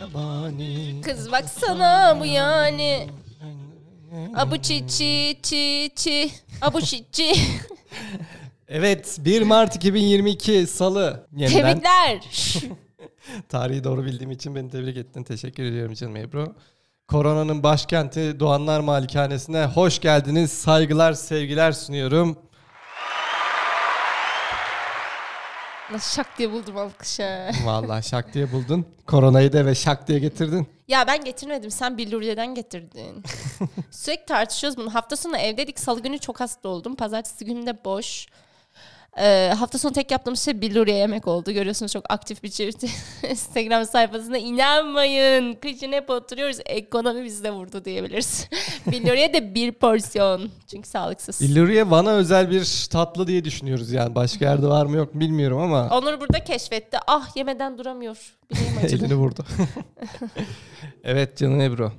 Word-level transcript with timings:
Yabani. 0.00 1.00
Kız 1.04 1.32
baksana 1.32 2.16
bu 2.20 2.26
yani. 2.26 3.08
Abu 4.36 4.58
çi 4.58 4.88
çi 4.88 5.36
çi 5.42 5.90
çi. 5.96 6.30
Abu 6.62 6.80
çi 6.80 7.04
çi. 7.12 7.32
Evet 8.70 9.18
1 9.20 9.42
Mart 9.42 9.76
2022 9.76 10.66
Salı. 10.66 11.26
Yeniden 11.36 11.80
Tebrikler. 11.80 12.20
tarihi 13.48 13.84
doğru 13.84 14.04
bildiğim 14.04 14.30
için 14.30 14.54
beni 14.54 14.70
tebrik 14.70 14.96
ettin. 14.96 15.22
Teşekkür 15.22 15.62
ediyorum 15.62 15.94
canım 15.94 16.16
Ebru. 16.16 16.54
Koronanın 17.08 17.62
başkenti 17.62 18.40
Doğanlar 18.40 18.80
Malikanesi'ne 18.80 19.64
hoş 19.64 19.98
geldiniz. 19.98 20.52
Saygılar, 20.52 21.12
sevgiler 21.12 21.72
sunuyorum. 21.72 22.38
Nasıl 25.92 26.14
şak 26.16 26.38
diye 26.38 26.52
buldum 26.52 26.76
alkışı. 26.76 27.50
Vallahi 27.64 28.08
şak 28.08 28.34
diye 28.34 28.52
buldun. 28.52 28.86
Koronayı 29.06 29.52
da 29.52 29.66
ve 29.66 29.74
şak 29.74 30.08
diye 30.08 30.18
getirdin. 30.18 30.66
Ya 30.88 31.06
ben 31.06 31.24
getirmedim. 31.24 31.70
Sen 31.70 31.98
Billuriye'den 31.98 32.54
getirdin. 32.54 33.22
Sürekli 33.90 34.26
tartışıyoruz 34.26 34.76
bunu. 34.78 34.94
Hafta 34.94 35.16
sonu 35.16 35.36
evdeydik. 35.36 35.78
Salı 35.80 36.02
günü 36.02 36.18
çok 36.18 36.40
hasta 36.40 36.68
oldum. 36.68 36.94
Pazartesi 36.96 37.44
günü 37.44 37.66
de 37.66 37.84
boş. 37.84 38.26
Ee, 39.20 39.52
hafta 39.58 39.78
sonu 39.78 39.92
tek 39.92 40.10
yaptığım 40.10 40.36
şey 40.36 40.60
Billuriye 40.60 40.96
yemek 40.96 41.26
oldu. 41.28 41.52
Görüyorsunuz 41.52 41.92
çok 41.92 42.04
aktif 42.12 42.42
bir 42.42 42.48
çift. 42.48 42.84
Instagram 43.30 43.84
sayfasında 43.84 44.38
inanmayın. 44.38 45.54
Kışın 45.54 45.92
hep 45.92 46.10
oturuyoruz. 46.10 46.56
Ekonomi 46.66 47.24
bizi 47.24 47.50
vurdu 47.50 47.84
diyebiliriz. 47.84 48.48
Billuriye 48.86 49.32
de 49.32 49.54
bir 49.54 49.72
porsiyon. 49.72 50.50
Çünkü 50.70 50.88
sağlıksız. 50.88 51.40
İlluriye 51.40 51.90
Van'a 51.90 52.10
özel 52.10 52.50
bir 52.50 52.86
tatlı 52.90 53.26
diye 53.26 53.44
düşünüyoruz 53.44 53.92
yani. 53.92 54.14
Başka 54.14 54.44
yerde 54.44 54.66
var 54.66 54.86
mı 54.86 54.96
yok 54.96 55.14
mu 55.14 55.20
bilmiyorum 55.20 55.58
ama 55.60 55.88
Onur 55.98 56.20
burada 56.20 56.44
keşfetti. 56.44 56.98
Ah 57.06 57.36
yemeden 57.36 57.78
duramıyor. 57.78 58.16
Elini 58.82 59.14
vurdu. 59.14 59.44
evet 61.04 61.36
canım 61.36 61.60
Ebru. 61.60 61.92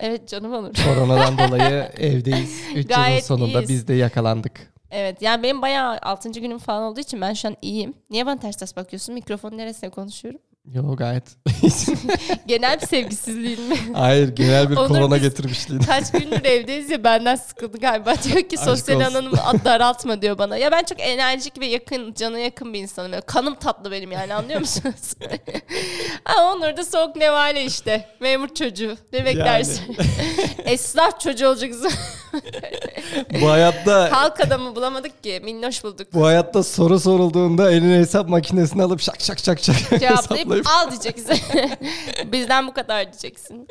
evet 0.00 0.28
canım 0.28 0.52
Onur. 0.54 0.72
Koronadan 0.84 1.38
dolayı 1.38 1.90
evdeyiz. 1.98 2.60
3 2.70 2.76
yılın 2.76 2.88
Gayet 2.88 3.24
sonunda 3.24 3.58
iyiyiz. 3.58 3.68
biz 3.68 3.88
de 3.88 3.94
yakalandık. 3.94 4.73
Evet 4.96 5.22
yani 5.22 5.42
benim 5.42 5.62
bayağı 5.62 5.98
6. 6.02 6.30
günüm 6.30 6.58
falan 6.58 6.82
olduğu 6.82 7.00
için 7.00 7.20
ben 7.20 7.32
şu 7.32 7.48
an 7.48 7.56
iyiyim. 7.62 7.94
Niye 8.10 8.26
bana 8.26 8.38
ters 8.40 8.56
ters 8.56 8.76
bakıyorsun? 8.76 9.14
Mikrofonun 9.14 9.58
neresine 9.58 9.90
konuşuyorum? 9.90 10.40
Yo 10.72 10.96
gayet. 10.96 11.22
Genel 12.46 12.80
bir 12.80 12.86
sevgisizliğin 12.86 13.62
mi? 13.62 13.76
Hayır 13.94 14.28
genel 14.28 14.70
bir 14.70 14.76
Onur 14.76 14.88
korona 14.88 15.16
getirmişliğin. 15.18 15.80
Kaç 15.82 16.12
gündür 16.12 16.44
evdeyiz 16.44 16.90
ya 16.90 17.04
benden 17.04 17.36
sıkıldı 17.36 17.78
galiba. 17.78 18.14
Diyor 18.24 18.48
ki 18.48 18.56
sosyal 18.56 19.00
alanımı 19.00 19.36
daraltma 19.64 20.22
diyor 20.22 20.38
bana. 20.38 20.56
Ya 20.56 20.72
ben 20.72 20.84
çok 20.84 21.00
enerjik 21.00 21.60
ve 21.60 21.66
yakın, 21.66 22.14
cana 22.14 22.38
yakın 22.38 22.72
bir 22.72 22.78
insanım. 22.78 23.12
Böyle 23.12 23.22
kanım 23.22 23.54
tatlı 23.54 23.90
benim 23.90 24.12
yani 24.12 24.34
anlıyor 24.34 24.60
musunuz? 24.60 25.14
Ama 26.24 26.52
Onur 26.52 26.76
da 26.76 26.84
soğuk 26.84 27.16
nevale 27.16 27.64
işte. 27.64 28.08
Memur 28.20 28.48
çocuğu. 28.48 28.96
Ne 29.12 29.24
beklersin? 29.24 29.96
Esnaf 30.64 31.20
çocuğu 31.20 31.48
olacaksın. 31.48 31.90
bu 33.42 33.50
hayatta 33.50 34.12
Halk 34.12 34.40
adamı 34.40 34.76
bulamadık 34.76 35.22
ki. 35.22 35.40
Minnoş 35.44 35.84
bulduk. 35.84 36.08
bu 36.14 36.26
hayatta 36.26 36.62
soru 36.62 37.00
sorulduğunda 37.00 37.70
eline 37.70 37.98
hesap 37.98 38.28
makinesini 38.28 38.82
alıp 38.82 39.00
şak 39.00 39.20
şak 39.20 39.38
şak 39.38 39.60
şak 39.60 40.00
cevaplayıp 40.00 40.53
hesaplayıp 40.58 40.86
al 40.86 40.90
diyeceksin. 40.90 41.38
Bizden 42.32 42.66
bu 42.66 42.74
kadar 42.74 43.12
diyeceksin. 43.12 43.68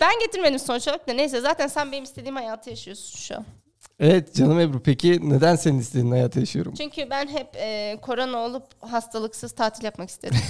Ben 0.00 0.18
getirmedim 0.20 0.58
sonuç 0.58 0.88
olarak 0.88 1.08
da 1.08 1.12
neyse 1.12 1.40
zaten 1.40 1.66
sen 1.66 1.92
benim 1.92 2.04
istediğim 2.04 2.36
hayatı 2.36 2.70
yaşıyorsun 2.70 3.18
şu 3.18 3.36
an. 3.36 3.44
Evet 4.04 4.34
canım 4.34 4.60
Ebru 4.60 4.82
peki 4.82 5.30
neden 5.30 5.56
senin 5.56 5.78
istediğin 5.78 6.10
hayatı 6.10 6.40
yaşıyorum? 6.40 6.74
Çünkü 6.76 7.10
ben 7.10 7.28
hep 7.28 7.56
e, 7.56 7.98
korona 8.02 8.38
olup 8.38 8.64
hastalıksız 8.80 9.52
tatil 9.52 9.84
yapmak 9.84 10.08
istedim. 10.08 10.40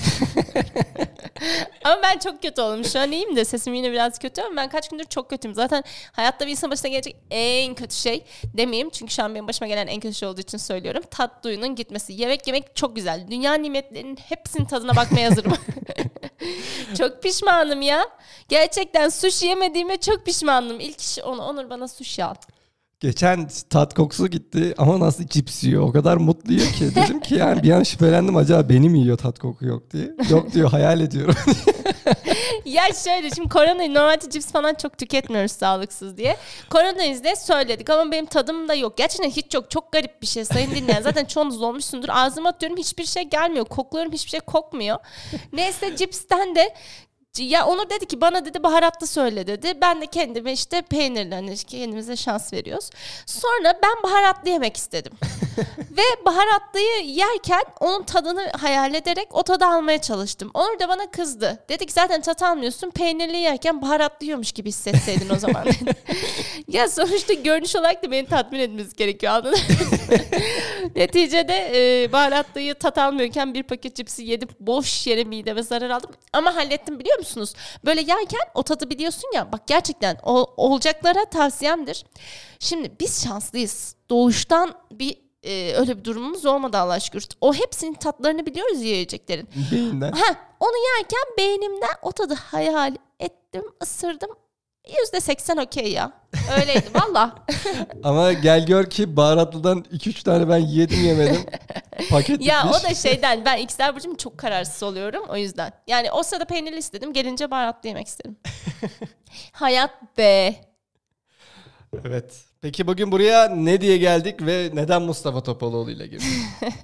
ama 1.84 2.02
ben 2.02 2.18
çok 2.18 2.42
kötü 2.42 2.62
oldum. 2.62 2.84
Şu 2.84 3.00
an 3.00 3.12
iyiyim 3.12 3.36
de 3.36 3.44
sesim 3.44 3.74
yine 3.74 3.92
biraz 3.92 4.18
kötü 4.18 4.42
ama 4.42 4.56
ben 4.56 4.68
kaç 4.68 4.88
gündür 4.88 5.04
çok 5.04 5.30
kötüyüm. 5.30 5.54
Zaten 5.54 5.84
hayatta 6.12 6.46
bir 6.46 6.50
insan 6.50 6.70
başına 6.70 6.90
gelecek 6.90 7.16
en 7.30 7.74
kötü 7.74 7.94
şey 7.94 8.24
demeyeyim. 8.44 8.90
Çünkü 8.90 9.12
şu 9.12 9.22
an 9.22 9.34
benim 9.34 9.48
başıma 9.48 9.68
gelen 9.68 9.86
en 9.86 10.00
kötü 10.00 10.14
şey 10.14 10.28
olduğu 10.28 10.40
için 10.40 10.58
söylüyorum. 10.58 11.02
Tat 11.10 11.44
duyunun 11.44 11.74
gitmesi. 11.74 12.12
Yemek 12.12 12.46
yemek 12.46 12.76
çok 12.76 12.96
güzel. 12.96 13.26
Dünya 13.30 13.54
nimetlerinin 13.54 14.16
hepsinin 14.16 14.64
tadına 14.64 14.96
bakmaya 14.96 15.30
hazırım. 15.30 15.52
çok 16.98 17.22
pişmanım 17.22 17.82
ya. 17.82 18.06
Gerçekten 18.48 19.08
sushi 19.08 19.46
yemediğime 19.46 19.96
çok 19.96 20.26
pişmanım. 20.26 20.80
İlk 20.80 21.00
iş 21.00 21.18
onu 21.18 21.42
Onur 21.42 21.70
bana 21.70 21.88
sushi 21.88 22.24
al. 22.24 22.34
Geçen 23.02 23.48
tat 23.70 23.94
kokusu 23.94 24.28
gitti 24.28 24.74
ama 24.78 25.00
nasıl 25.00 25.26
cips 25.26 25.64
yiyor 25.64 25.82
o 25.82 25.92
kadar 25.92 26.16
mutlu 26.16 26.52
yiyor 26.52 26.72
ki. 26.72 26.94
Dedim 26.94 27.20
ki 27.20 27.34
yani 27.34 27.62
bir 27.62 27.70
an 27.70 27.82
şüphelendim 27.82 28.36
acaba 28.36 28.68
beni 28.68 28.88
mi 28.88 29.00
yiyor 29.00 29.18
tat 29.18 29.38
koku 29.38 29.66
yok 29.66 29.90
diye. 29.90 30.14
Yok 30.30 30.52
diyor 30.52 30.70
hayal 30.70 31.00
ediyorum. 31.00 31.34
Ya 32.64 32.82
şöyle 33.04 33.30
şimdi 33.30 33.48
koronayı 33.48 33.94
normalde 33.94 34.30
cips 34.30 34.52
falan 34.52 34.74
çok 34.74 34.98
tüketmiyoruz 34.98 35.52
sağlıksız 35.52 36.16
diye. 36.16 36.36
Koronayız 36.70 37.24
diye 37.24 37.36
söyledik 37.36 37.90
ama 37.90 38.12
benim 38.12 38.26
tadım 38.26 38.68
da 38.68 38.74
yok. 38.74 38.96
Gerçekten 38.96 39.30
hiç 39.30 39.54
yok. 39.54 39.70
Çok 39.70 39.92
garip 39.92 40.22
bir 40.22 40.26
şey 40.26 40.44
sayın 40.44 40.70
dinleyen. 40.70 41.02
Zaten 41.02 41.24
çoğunuz 41.24 41.62
olmuşsundur. 41.62 42.08
Ağzıma 42.08 42.48
atıyorum 42.48 42.78
hiçbir 42.78 43.04
şey 43.04 43.22
gelmiyor. 43.22 43.64
Kokluyorum 43.64 44.12
hiçbir 44.12 44.30
şey 44.30 44.40
kokmuyor. 44.40 44.98
Neyse 45.52 45.96
cipsten 45.96 46.54
de 46.54 46.74
ya 47.38 47.66
Onur 47.66 47.90
dedi 47.90 48.06
ki 48.06 48.20
bana 48.20 48.44
dedi 48.44 48.62
baharatlı 48.62 49.06
söyle 49.06 49.46
dedi. 49.46 49.72
Ben 49.80 50.00
de 50.00 50.06
kendime 50.06 50.52
işte 50.52 50.82
peynirli 50.82 51.34
hani 51.34 51.56
kendimize 51.56 52.16
şans 52.16 52.52
veriyoruz. 52.52 52.90
Sonra 53.26 53.78
ben 53.82 54.02
baharatlı 54.02 54.50
yemek 54.50 54.76
istedim. 54.76 55.12
Ve 55.78 56.24
baharatlıyı 56.26 57.04
yerken 57.04 57.62
onun 57.80 58.02
tadını 58.02 58.50
hayal 58.60 58.94
ederek 58.94 59.28
o 59.30 59.42
tadı 59.42 59.64
almaya 59.64 60.00
çalıştım. 60.00 60.50
Onur 60.54 60.78
da 60.78 60.88
bana 60.88 61.10
kızdı. 61.10 61.58
Dedi 61.68 61.86
ki 61.86 61.92
zaten 61.92 62.20
tat 62.20 62.42
almıyorsun. 62.42 62.90
Peynirli 62.90 63.36
yerken 63.36 63.82
baharatlı 63.82 64.26
yiyormuş 64.26 64.52
gibi 64.52 64.68
hissetseydin 64.68 65.30
o 65.30 65.38
zaman. 65.38 65.64
ya 66.68 66.88
sonuçta 66.88 67.32
görünüş 67.32 67.76
olarak 67.76 68.02
da 68.02 68.10
beni 68.10 68.26
tatmin 68.26 68.58
etmesi 68.58 68.96
gerekiyor 68.96 69.32
anladın? 69.32 69.58
Neticede 70.96 71.70
e, 71.74 72.12
baharatlıyı 72.12 72.74
tat 72.74 72.98
almıyorken 72.98 73.54
bir 73.54 73.62
paket 73.62 73.96
cipsi 73.96 74.24
yedim. 74.24 74.48
Boş 74.60 75.06
yere 75.06 75.24
mideme 75.24 75.62
zarar 75.62 75.90
aldım. 75.90 76.10
Ama 76.32 76.54
hallettim 76.56 76.98
biliyor 76.98 77.21
musunuz? 77.22 77.54
Böyle 77.84 78.00
yerken 78.00 78.40
o 78.54 78.62
tadı 78.62 78.90
biliyorsun 78.90 79.30
ya. 79.34 79.52
Bak 79.52 79.66
gerçekten 79.66 80.18
o, 80.22 80.46
olacaklara 80.56 81.24
tavsiyemdir. 81.24 82.04
Şimdi 82.58 82.92
biz 83.00 83.24
şanslıyız. 83.24 83.96
Doğuştan 84.10 84.74
bir 84.92 85.18
e, 85.42 85.74
öyle 85.74 85.98
bir 85.98 86.04
durumumuz 86.04 86.46
olmadı 86.46 86.78
Allah 86.78 87.00
şükür. 87.00 87.24
O 87.40 87.54
hepsinin 87.54 87.94
tatlarını 87.94 88.46
biliyoruz 88.46 88.82
yiyeceklerin. 88.82 89.48
Beyinden. 89.72 90.12
Ha, 90.12 90.34
onu 90.60 90.76
yerken 90.98 91.22
beynimden 91.38 91.94
o 92.02 92.12
tadı 92.12 92.34
hayal 92.34 92.96
ettim, 93.20 93.64
ısırdım. 93.82 94.30
Yüzde 94.88 95.20
seksen 95.20 95.56
okey 95.56 95.92
ya. 95.92 96.12
Öyleydi 96.60 96.86
valla. 96.94 97.34
Ama 98.02 98.32
gel 98.32 98.66
gör 98.66 98.90
ki 98.90 99.16
baharatlıdan 99.16 99.78
2-3 99.92 100.24
tane 100.24 100.48
ben 100.48 100.58
yedim 100.58 101.04
yemedim. 101.04 101.42
Paket 102.10 102.46
ya 102.46 102.64
bitmiş. 102.64 102.84
o 102.84 102.88
da 102.90 102.94
şeyden 102.94 103.44
ben 103.44 103.58
ikizler 103.58 103.94
burcum 103.96 104.14
çok 104.16 104.38
kararsız 104.38 104.82
oluyorum 104.82 105.24
o 105.28 105.36
yüzden. 105.36 105.72
Yani 105.86 106.12
o 106.12 106.22
sırada 106.22 106.44
peynirli 106.44 106.78
istedim 106.78 107.12
gelince 107.12 107.50
baharatlı 107.50 107.88
yemek 107.88 108.06
istedim. 108.06 108.36
Hayat 109.52 110.18
be. 110.18 110.54
Evet. 112.04 112.44
Peki 112.60 112.86
bugün 112.86 113.12
buraya 113.12 113.48
ne 113.48 113.80
diye 113.80 113.96
geldik 113.98 114.46
ve 114.46 114.70
neden 114.74 115.02
Mustafa 115.02 115.42
Topaloğlu 115.42 115.90
ile 115.90 116.06
girdik? 116.06 116.26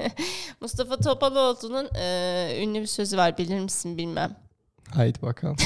Mustafa 0.61 0.97
Topaloğlu'nun 0.97 1.89
e, 2.01 2.59
ünlü 2.63 2.81
bir 2.81 2.87
sözü 2.87 3.17
var 3.17 3.39
bilir 3.39 3.61
misin 3.61 3.99
bilmem. 3.99 4.37
Haydi 4.95 5.23
bakalım. 5.23 5.57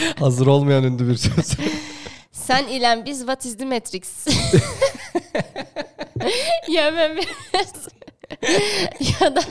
Hazır 0.18 0.46
olmayan 0.46 0.84
ünlü 0.84 1.08
bir 1.08 1.16
söz. 1.16 1.56
Sen 2.32 2.66
ile 2.66 3.02
biz 3.06 3.18
what 3.18 3.44
is 3.44 3.56
the 3.56 3.64
matrix? 3.64 4.26
ya 6.68 6.96
ben 6.96 7.16
biraz... 7.16 7.88
ya 9.20 9.36
da 9.36 9.42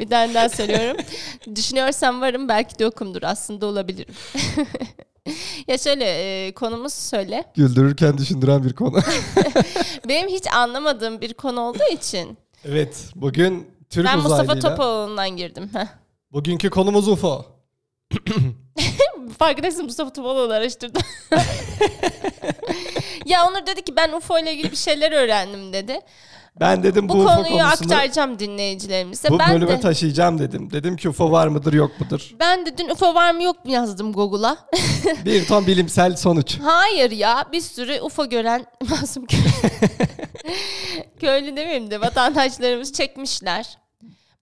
bir 0.00 0.08
tane 0.08 0.34
daha 0.34 0.48
söylüyorum. 0.48 0.96
Düşünüyorsam 1.54 2.20
varım 2.20 2.48
belki 2.48 2.78
de 2.78 2.84
yokumdur. 2.84 3.22
Aslında 3.22 3.66
olabilirim. 3.66 4.14
ya 5.68 5.78
şöyle 5.78 6.04
e, 6.04 6.52
konumuz 6.52 6.92
söyle. 6.92 7.44
Güldürürken 7.54 8.18
düşündüren 8.18 8.64
bir 8.64 8.72
konu. 8.72 9.00
Benim 10.08 10.28
hiç 10.28 10.46
anlamadığım 10.46 11.20
bir 11.20 11.34
konu 11.34 11.60
olduğu 11.60 11.92
için 11.92 12.38
evet. 12.64 13.04
Bugün 13.14 13.70
Türk 13.90 14.06
ben 14.06 14.18
Mustafa 14.18 14.42
uzaylıyla. 14.42 14.70
Topaloğlu'ndan 14.70 15.36
girdim. 15.36 15.70
Heh. 15.72 15.86
Bugünkü 16.32 16.70
konumuz 16.70 17.08
UFO. 17.08 17.46
Farkındaysın 19.38 19.84
Mustafa 19.84 20.12
Topaloğlu 20.12 20.52
araştırdım. 20.52 21.02
ya 23.26 23.46
Onur 23.46 23.66
dedi 23.66 23.82
ki 23.82 23.96
ben 23.96 24.12
UFO 24.12 24.38
ile 24.38 24.52
ilgili 24.52 24.70
bir 24.70 24.76
şeyler 24.76 25.12
öğrendim 25.12 25.72
dedi. 25.72 26.00
Ben 26.60 26.82
dedim 26.82 27.08
bu, 27.08 27.14
Bu 27.14 27.18
UFO 27.18 27.28
konuyu 27.28 27.44
konusunu 27.44 27.66
aktaracağım 27.68 28.38
dinleyicilerimize. 28.38 29.30
bu 29.30 29.38
ben 29.38 29.54
bölüme 29.54 29.70
de 29.70 29.80
taşıyacağım 29.80 30.38
dedim. 30.38 30.70
Dedim 30.72 30.96
ki 30.96 31.08
UFO 31.08 31.30
var 31.30 31.48
mıdır 31.48 31.72
yok 31.72 31.90
mudur? 32.00 32.30
ben 32.40 32.66
de 32.66 32.78
dün 32.78 32.88
UFO 32.88 33.14
var 33.14 33.34
mı 33.34 33.42
yok 33.42 33.64
mu 33.64 33.72
yazdım 33.72 34.12
Google'a. 34.12 34.56
bir 35.24 35.46
ton 35.46 35.66
bilimsel 35.66 36.16
sonuç. 36.16 36.58
Hayır 36.62 37.10
ya 37.10 37.44
bir 37.52 37.60
sürü 37.60 38.00
UFO 38.00 38.28
gören 38.28 38.66
masum 38.90 39.26
köylü, 39.26 39.44
köylü 41.20 41.56
demeyeyim 41.56 41.90
de 41.90 42.00
vatandaşlarımız 42.00 42.92
çekmişler. 42.92 43.78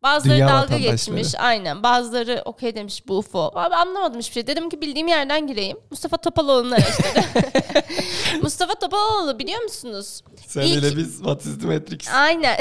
Bazıları 0.06 0.36
Dünya 0.36 0.48
dalga 0.48 0.78
geçmiş. 0.78 1.34
Aynen. 1.38 1.82
Bazıları 1.82 2.42
okey 2.44 2.74
demiş 2.74 3.02
bu 3.08 3.18
UFO. 3.18 3.52
Abi 3.54 3.74
anlamadım 3.74 4.18
hiçbir 4.18 4.34
şey. 4.34 4.46
Dedim 4.46 4.70
ki 4.70 4.80
bildiğim 4.80 5.08
yerden 5.08 5.46
gireyim. 5.46 5.78
Mustafa 5.90 6.16
Topaloğlu'nu 6.16 6.74
araştırdım. 6.74 7.24
Mustafa 8.42 8.74
Topaloğlu 8.74 9.38
biliyor 9.38 9.62
musunuz? 9.62 10.22
Sen 10.46 10.62
İlk- 10.62 10.78
ile 10.78 10.96
biz 10.96 11.16
What 11.16 11.46
is 11.46 11.58
the 11.58 11.66
Matrix? 11.66 12.08
Aynen. 12.12 12.56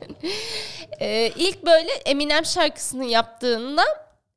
ee, 1.00 1.32
ilk 1.36 1.66
böyle 1.66 1.92
Eminem 1.92 2.44
şarkısını 2.44 3.04
yaptığında 3.04 3.82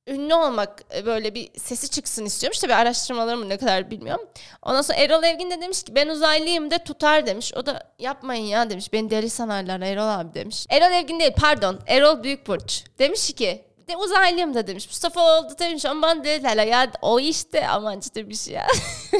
ünlü 0.07 0.33
olmak 0.33 0.83
e, 0.95 1.05
böyle 1.05 1.35
bir 1.35 1.49
sesi 1.59 1.89
çıksın 1.89 2.25
istiyormuş. 2.25 2.59
Tabii 2.59 2.73
araştırmalarım 2.73 3.49
ne 3.49 3.57
kadar 3.57 3.91
bilmiyorum. 3.91 4.25
Ondan 4.61 4.81
sonra 4.81 4.99
Erol 4.99 5.23
Evgin 5.23 5.51
de 5.51 5.61
demiş 5.61 5.83
ki 5.83 5.95
ben 5.95 6.07
uzaylıyım 6.07 6.71
de 6.71 6.83
tutar 6.83 7.25
demiş. 7.25 7.53
O 7.53 7.65
da 7.65 7.93
yapmayın 7.99 8.45
ya 8.45 8.69
demiş. 8.69 8.93
Beni 8.93 9.09
deli 9.09 9.29
sanarlar 9.29 9.81
Erol 9.81 10.07
abi 10.07 10.33
demiş. 10.33 10.65
Erol 10.69 10.91
Evgin 10.91 11.19
değil 11.19 11.33
pardon. 11.37 11.79
Erol 11.87 12.23
Büyükburç. 12.23 12.83
Demiş 12.99 13.33
ki 13.33 13.65
de 13.87 13.97
uzaylıyım 13.97 14.53
da 14.53 14.67
demiş. 14.67 14.87
Mustafa 14.87 15.37
oldu 15.37 15.53
demiş 15.59 15.85
ama 15.85 16.01
bana 16.01 16.23
dediler 16.23 16.67
ya 16.67 16.91
o 17.01 17.19
işte 17.19 17.67
amaç 17.67 18.15
demiş 18.15 18.47
ya. 18.47 18.67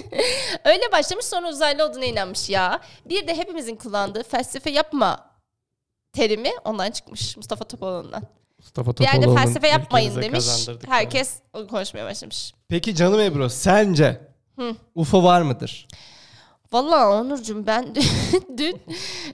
Öyle 0.66 0.92
başlamış 0.92 1.26
sonra 1.26 1.50
uzaylı 1.50 1.86
olduğuna 1.86 2.06
inanmış 2.06 2.50
ya. 2.50 2.80
Bir 3.06 3.28
de 3.28 3.38
hepimizin 3.38 3.76
kullandığı 3.76 4.24
felsefe 4.24 4.70
yapma 4.72 5.30
terimi 6.14 6.52
ondan 6.66 6.92
çıkmış 6.92 7.38
Mustafa 7.38 7.66
Topaloğlu'ndan. 7.66 8.43
Mustafa 8.64 8.98
Bir 8.98 9.04
yerde 9.04 9.16
Topaloğlu'nun 9.20 9.46
felsefe 9.46 9.68
yapmayın 9.68 10.10
ülkemize 10.12 10.32
demiş. 10.32 10.46
kazandırdık 10.46 10.90
Herkes 10.90 11.34
onu 11.54 11.68
konuşmaya 11.68 12.06
başlamış. 12.06 12.54
Peki 12.70 12.96
canım 12.96 13.20
Ebru 13.20 13.50
sence 13.50 14.22
Hı. 14.60 14.76
UFO 14.96 15.24
var 15.24 15.42
mıdır? 15.42 15.88
Vallahi 16.74 17.06
Onurcuğum 17.06 17.68
ben 17.68 17.96
dün 18.58 18.82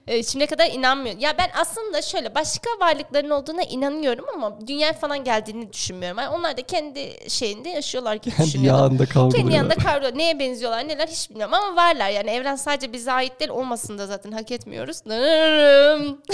e, 0.08 0.24
şimdiye 0.24 0.48
kadar 0.48 0.72
inanmıyorum. 0.72 1.22
Ya 1.22 1.38
ben 1.38 1.50
aslında 1.62 2.02
şöyle 2.02 2.36
başka 2.36 2.70
varlıkların 2.82 3.30
olduğuna 3.30 3.64
inanıyorum 3.64 4.26
ama 4.36 4.68
dünya 4.68 4.94
falan 4.94 5.24
geldiğini 5.24 5.74
düşünmüyorum. 5.74 6.18
Yani 6.18 6.30
onlar 6.36 6.58
da 6.58 6.62
kendi 6.62 7.30
şeyinde 7.30 7.70
yaşıyorlar 7.70 8.16
gibi 8.16 8.30
Kendi 8.36 8.48
düşünüyorum. 8.48 8.80
yağında 8.80 8.98
Kendi 9.06 9.14
kavruluyor. 9.14 9.50
yanında 9.52 9.76
kavruluyor. 9.76 10.18
Neye 10.18 10.40
benziyorlar 10.40 10.88
neler 10.88 11.08
hiç 11.08 11.30
bilmiyorum 11.30 11.54
ama 11.54 11.76
varlar 11.76 12.10
yani 12.10 12.30
evren 12.30 12.56
sadece 12.56 12.94
bize 12.94 13.12
ait 13.12 13.40
değil 13.40 13.52
olmasını 13.52 13.98
da 13.98 14.08
zaten 14.08 14.32
hak 14.32 14.52
etmiyoruz. 14.52 15.06
Nırırım. 15.06 16.22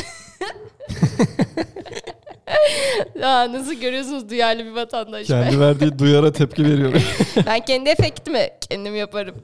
ya 3.22 3.54
nasıl 3.54 3.74
görüyorsunuz 3.74 4.30
duyarlı 4.30 4.66
bir 4.66 4.72
vatandaş. 4.72 5.28
Kendi 5.28 5.60
verdiği 5.60 6.00
duyara 6.00 6.32
tepki 6.32 6.64
veriyor. 6.66 6.94
Ben 7.46 7.66
kendi 7.66 7.90
efektimi 7.90 8.50
kendim 8.70 8.96
yaparım. 8.96 9.36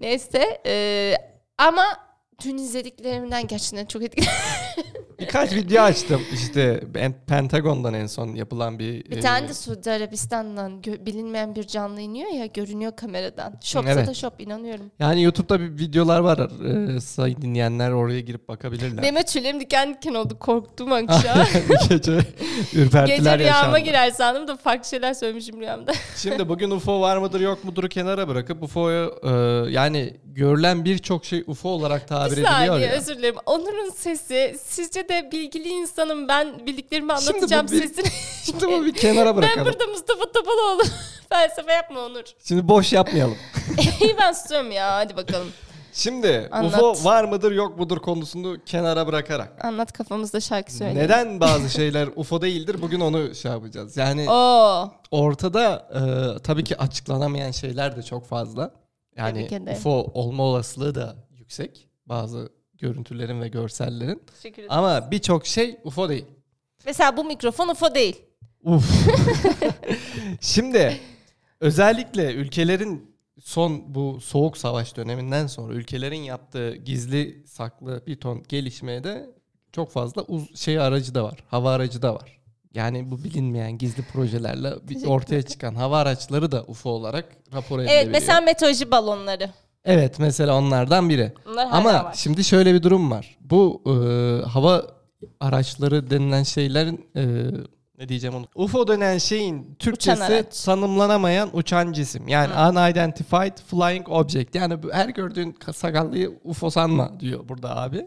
Neyse 0.00 0.60
e, 0.66 1.14
ama 1.58 1.84
dün 2.44 2.58
izlediklerimden 2.58 3.46
gerçekten 3.46 3.86
çok 3.86 4.02
etkilendim. 4.02 4.34
Birkaç 5.20 5.52
video 5.52 5.82
açtım. 5.82 6.20
İşte 6.32 6.80
Pentagon'dan 7.26 7.94
en 7.94 8.06
son 8.06 8.34
yapılan 8.34 8.78
bir... 8.78 9.04
Bir 9.10 9.16
e, 9.16 9.20
tane 9.20 9.48
de 9.48 9.54
Suudi 9.54 9.90
Arabistan'dan 9.90 10.82
bilinmeyen 10.84 11.54
bir 11.54 11.66
canlı 11.66 12.00
iniyor 12.00 12.30
ya 12.30 12.46
görünüyor 12.46 12.96
kameradan. 12.96 13.54
Shopsa 13.62 13.92
Evet. 13.92 14.06
da 14.08 14.14
shop 14.14 14.40
inanıyorum. 14.40 14.90
Yani 14.98 15.22
YouTube'da 15.22 15.60
bir 15.60 15.78
videolar 15.78 16.20
var. 16.20 16.38
E, 16.96 17.00
sayın 17.00 17.42
dinleyenler 17.42 17.90
oraya 17.90 18.20
girip 18.20 18.48
bakabilirler. 18.48 19.02
Benim 19.02 19.22
tüylerim 19.22 19.60
diken 19.60 19.94
diken 19.94 20.14
oldu 20.14 20.38
korktum 20.38 20.92
akşam. 20.92 21.38
gece 21.88 22.18
ürpertiler 22.74 23.16
Gece 23.16 23.38
rüyama 23.38 23.58
yaşandı. 23.58 23.78
girer 23.78 24.10
sandım 24.10 24.48
da 24.48 24.56
farklı 24.56 24.88
şeyler 24.88 25.14
söylemişim 25.14 25.60
rüyamda. 25.60 25.92
Şimdi 26.16 26.48
bugün 26.48 26.70
UFO 26.70 27.00
var 27.00 27.16
mıdır 27.16 27.40
yok 27.40 27.64
mudur 27.64 27.90
kenara 27.90 28.28
bırakıp 28.28 28.62
UFO'yu 28.62 29.14
e, 29.22 29.30
yani 29.70 30.16
görülen 30.24 30.84
birçok 30.84 31.24
şey 31.24 31.44
UFO 31.46 31.68
olarak 31.68 32.08
tabir 32.08 32.30
bir 32.30 32.32
ediliyor 32.32 32.50
saniye 32.52 32.86
ya. 32.86 32.92
özür 32.92 33.18
dilerim. 33.18 33.36
Onur'un 33.46 33.90
sesi 33.90 34.56
sizce 34.64 35.05
de 35.08 35.32
bilgili 35.32 35.68
insanım 35.68 36.28
ben 36.28 36.66
bildiklerimi 36.66 37.12
Şimdi 37.18 37.28
bu 37.28 37.34
anlatacağım 37.34 37.68
sesini. 37.68 38.06
Şimdi 38.44 38.66
bu 38.66 38.84
bir 38.84 38.94
kenara 38.94 39.28
ben 39.28 39.36
bırakalım. 39.36 39.66
burada 39.66 39.86
Mustafa 39.86 40.32
Topaloğlu. 40.32 40.82
Felsefe 41.28 41.72
yapma 41.72 42.00
Onur. 42.00 42.24
Şimdi 42.44 42.68
boş 42.68 42.92
yapmayalım. 42.92 43.36
İyi 44.00 44.16
ben 44.18 44.32
susuyorum 44.32 44.70
ya 44.70 44.94
hadi 44.94 45.16
bakalım. 45.16 45.48
Şimdi 45.92 46.48
Anlat. 46.52 46.74
UFO 46.74 47.04
var 47.04 47.24
mıdır 47.24 47.52
yok 47.52 47.78
mudur 47.78 47.98
konusunu 47.98 48.56
kenara 48.66 49.06
bırakarak. 49.06 49.64
Anlat 49.64 49.92
kafamızda 49.92 50.40
şarkı 50.40 50.72
söyle. 50.72 50.94
Neden 50.94 51.40
bazı 51.40 51.70
şeyler 51.70 52.08
UFO 52.16 52.42
değildir? 52.42 52.82
Bugün 52.82 53.00
onu 53.00 53.34
şey 53.34 53.50
yapacağız. 53.50 53.96
Yani 53.96 54.30
Oo. 54.30 54.90
ortada 55.10 55.88
e, 55.94 56.02
tabii 56.42 56.64
ki 56.64 56.76
açıklanamayan 56.76 57.50
şeyler 57.50 57.96
de 57.96 58.02
çok 58.02 58.26
fazla. 58.26 58.70
Yani. 59.16 59.48
UFO 59.72 60.10
olma 60.14 60.42
olasılığı 60.42 60.94
da 60.94 61.16
yüksek. 61.30 61.88
Bazı 62.06 62.48
görüntülerin 62.78 63.40
ve 63.40 63.48
görsellerin. 63.48 64.22
Teşekkür 64.34 64.62
ederim. 64.62 64.72
Ama 64.72 65.10
birçok 65.10 65.46
şey 65.46 65.76
UFO 65.84 66.08
değil. 66.08 66.24
Mesela 66.86 67.16
bu 67.16 67.24
mikrofon 67.24 67.68
UFO 67.68 67.94
değil. 67.94 68.22
Uf. 68.64 68.90
Şimdi 70.40 71.00
özellikle 71.60 72.32
ülkelerin 72.34 73.16
son 73.40 73.94
bu 73.94 74.20
soğuk 74.20 74.56
savaş 74.58 74.96
döneminden 74.96 75.46
sonra 75.46 75.74
ülkelerin 75.74 76.20
yaptığı 76.22 76.76
gizli 76.76 77.42
saklı 77.46 78.02
bir 78.06 78.16
ton 78.20 78.42
gelişmeye 78.48 79.04
de 79.04 79.30
çok 79.72 79.90
fazla 79.90 80.22
uz- 80.22 80.56
şey 80.56 80.78
aracı 80.80 81.14
da 81.14 81.24
var. 81.24 81.38
Hava 81.50 81.72
aracı 81.72 82.02
da 82.02 82.14
var. 82.14 82.36
Yani 82.74 83.10
bu 83.10 83.24
bilinmeyen 83.24 83.78
gizli 83.78 84.02
projelerle 84.02 84.74
ortaya 85.06 85.42
çıkan 85.42 85.74
hava 85.74 85.98
araçları 85.98 86.52
da 86.52 86.64
UFO 86.64 86.90
olarak 86.90 87.36
rapor 87.54 87.78
edilebiliyor. 87.78 88.02
Evet 88.02 88.12
mesela 88.12 88.40
meteoroloji 88.40 88.90
balonları. 88.90 89.50
Evet 89.86 90.18
mesela 90.18 90.56
onlardan 90.56 91.08
biri. 91.08 91.32
Bunlar 91.46 91.68
hala 91.68 91.78
Ama 91.78 92.04
var. 92.04 92.14
şimdi 92.16 92.44
şöyle 92.44 92.74
bir 92.74 92.82
durum 92.82 93.10
var. 93.10 93.36
Bu 93.40 93.82
e, 93.86 93.92
hava 94.48 94.82
araçları 95.40 96.10
denilen 96.10 96.42
şeylerin 96.42 97.06
e, 97.16 97.24
ne 97.98 98.08
diyeceğim 98.08 98.36
onu? 98.36 98.46
UFO 98.54 98.88
denen 98.88 99.18
şeyin 99.18 99.76
Türkçesi 99.78 100.24
araç. 100.24 100.64
tanımlanamayan 100.64 101.50
uçan 101.52 101.92
cisim. 101.92 102.28
Yani 102.28 102.52
unidentified 102.52 103.58
flying 103.66 104.08
object. 104.08 104.54
Yani 104.54 104.82
bu 104.82 104.92
her 104.92 105.08
gördüğün 105.08 105.56
sakallıyı 105.74 106.38
UFO 106.44 106.70
sanma 106.70 107.20
diyor 107.20 107.48
burada 107.48 107.76
abi. 107.76 108.06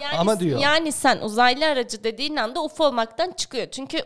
Yani, 0.00 0.18
Ama 0.18 0.40
diyor. 0.40 0.60
Yani 0.60 0.92
sen 0.92 1.18
uzaylı 1.20 1.66
aracı 1.66 2.04
dediğin 2.04 2.36
anda 2.36 2.62
UFO 2.62 2.84
olmaktan 2.84 3.32
çıkıyor. 3.36 3.66
Çünkü 3.70 3.98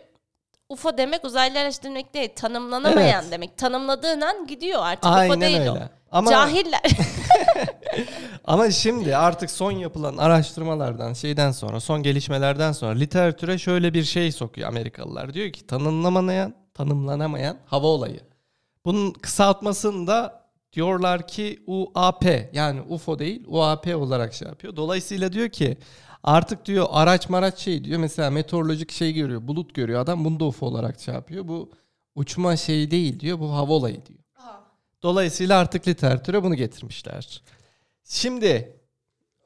UFO 0.69 0.99
demek 0.99 1.25
uzaylı 1.25 1.59
araç 1.59 1.83
demek 1.85 2.15
değil. 2.15 2.31
Tanımlanamayan 2.37 3.23
Evet. 3.23 3.33
demek. 3.33 3.57
Tanımladığın 3.59 4.21
an 4.21 4.47
gidiyor 4.47 4.81
artık. 4.83 5.05
UFO 5.05 5.15
Aynen 5.15 5.41
değil 5.41 5.67
o. 5.67 5.79
Ama 6.13 6.31
Cahiller. 6.31 6.83
Ama 8.45 8.71
şimdi 8.71 9.17
artık 9.17 9.51
son 9.51 9.73
yapılan 9.73 10.17
araştırmalardan 10.17 11.13
şeyden 11.13 11.53
sonra 11.53 11.81
son 11.81 12.03
gelişmelerden 12.03 12.73
sonra 12.73 12.93
literatüre 12.95 13.59
şöyle 13.59 13.95
bir 13.95 14.05
şey 14.05 14.33
sokuyor 14.33 14.69
Amerikalılar. 14.69 15.35
Diyor 15.35 15.53
ki 15.53 15.67
tanımlanamayan, 15.67 16.55
tanımlanamayan 16.75 17.57
hava 17.67 17.87
olayı. 17.87 18.21
Bunun 18.85 19.13
kısaltmasını 19.13 20.07
da 20.07 20.43
diyorlar 20.73 21.29
ki 21.29 21.63
UAP 21.67 22.25
yani 22.53 22.81
UFO 22.89 23.19
değil 23.19 23.45
UAP 23.47 23.87
olarak 23.97 24.35
şey 24.35 24.49
yapıyor. 24.49 24.77
Dolayısıyla 24.77 25.33
diyor 25.33 25.49
ki 25.49 25.77
artık 26.23 26.67
diyor 26.67 26.87
araç 26.91 27.29
maraç 27.29 27.59
şey 27.59 27.85
diyor 27.85 28.01
mesela 28.01 28.31
meteorolojik 28.31 28.93
şey 28.93 29.13
görüyor 29.13 29.49
bulut 29.49 29.75
görüyor 29.75 30.01
adam 30.01 30.25
bunu 30.25 30.41
da 30.41 30.45
UFO 30.45 30.67
olarak 30.67 31.01
şey 31.01 31.15
yapıyor. 31.15 31.49
Bu 31.49 31.71
uçma 32.15 32.57
şey 32.57 32.91
değil 32.91 33.21
diyor 33.21 33.41
bu 33.41 33.53
hava 33.53 33.73
olayı 33.73 34.07
diyor. 34.07 34.19
Dolayısıyla 35.03 35.59
artık 35.59 35.89
literatüre 35.89 36.43
bunu 36.43 36.55
getirmişler. 36.55 37.43
Şimdi 38.05 38.77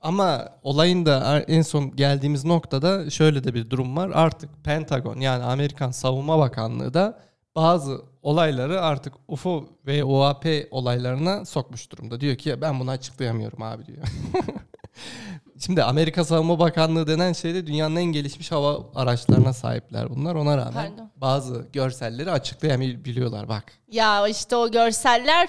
ama 0.03 0.49
olayın 0.63 1.07
da 1.07 1.41
en 1.41 1.63
son 1.63 1.97
geldiğimiz 1.97 2.45
noktada 2.45 3.11
şöyle 3.11 3.45
de 3.45 3.55
bir 3.55 3.71
durum 3.71 3.97
var. 3.97 4.11
Artık 4.15 4.65
Pentagon 4.65 5.21
yani 5.21 5.45
Amerikan 5.45 5.91
Savunma 5.91 6.39
Bakanlığı 6.39 6.95
da 6.95 7.19
bazı 7.57 8.03
olayları 8.23 8.81
artık 8.83 9.15
UFO 9.29 9.69
ve 9.87 10.05
OAP 10.05 10.47
olaylarına 10.71 11.45
sokmuş 11.45 11.93
durumda. 11.93 12.21
Diyor 12.21 12.37
ki 12.37 12.61
ben 12.61 12.81
bunu 12.81 12.91
açıklayamıyorum 12.91 13.63
abi 13.63 13.87
diyor. 13.87 14.07
Şimdi 15.61 15.83
Amerika 15.83 16.25
Savunma 16.25 16.59
Bakanlığı 16.59 17.07
denen 17.07 17.33
şeyde 17.33 17.67
dünyanın 17.67 17.97
en 17.97 18.05
gelişmiş 18.05 18.53
hava 18.53 18.79
araçlarına 18.95 19.53
sahipler 19.53 20.11
bunlar. 20.11 20.35
Ona 20.35 20.57
rağmen 20.57 20.73
Pardon. 20.73 21.11
bazı 21.17 21.67
görselleri 21.73 22.31
açıklayabiliyorlar 22.31 23.49
bak. 23.49 23.65
ya 23.91 24.29
işte 24.29 24.57
o 24.57 24.71
görseller 24.71 25.49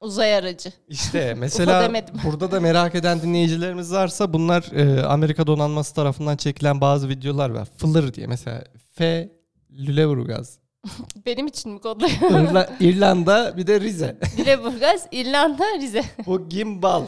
uzay 0.00 0.34
aracı. 0.34 0.72
İşte 0.88 1.34
mesela 1.38 1.92
burada 2.24 2.50
da 2.50 2.60
merak 2.60 2.94
eden 2.94 3.22
dinleyicilerimiz 3.22 3.92
varsa 3.92 4.32
bunlar 4.32 4.72
e, 4.72 5.02
Amerika 5.06 5.46
donanması 5.46 5.94
tarafından 5.94 6.36
çekilen 6.36 6.80
bazı 6.80 7.08
videolar 7.08 7.50
var. 7.50 7.68
Fılır 7.76 8.14
diye 8.14 8.26
mesela 8.26 8.64
F 8.94 9.28
Lüleburgaz. 9.70 10.58
Benim 11.26 11.46
için 11.46 11.72
mi 11.72 11.80
kodluyor? 11.80 12.10
İrla- 12.10 12.70
İrlanda 12.80 13.56
bir 13.56 13.66
de 13.66 13.80
Rize. 13.80 14.16
Lüleburgaz, 14.38 15.06
İrlanda, 15.12 15.64
Rize. 15.80 16.04
Bu 16.26 16.48
gimbal 16.48 17.02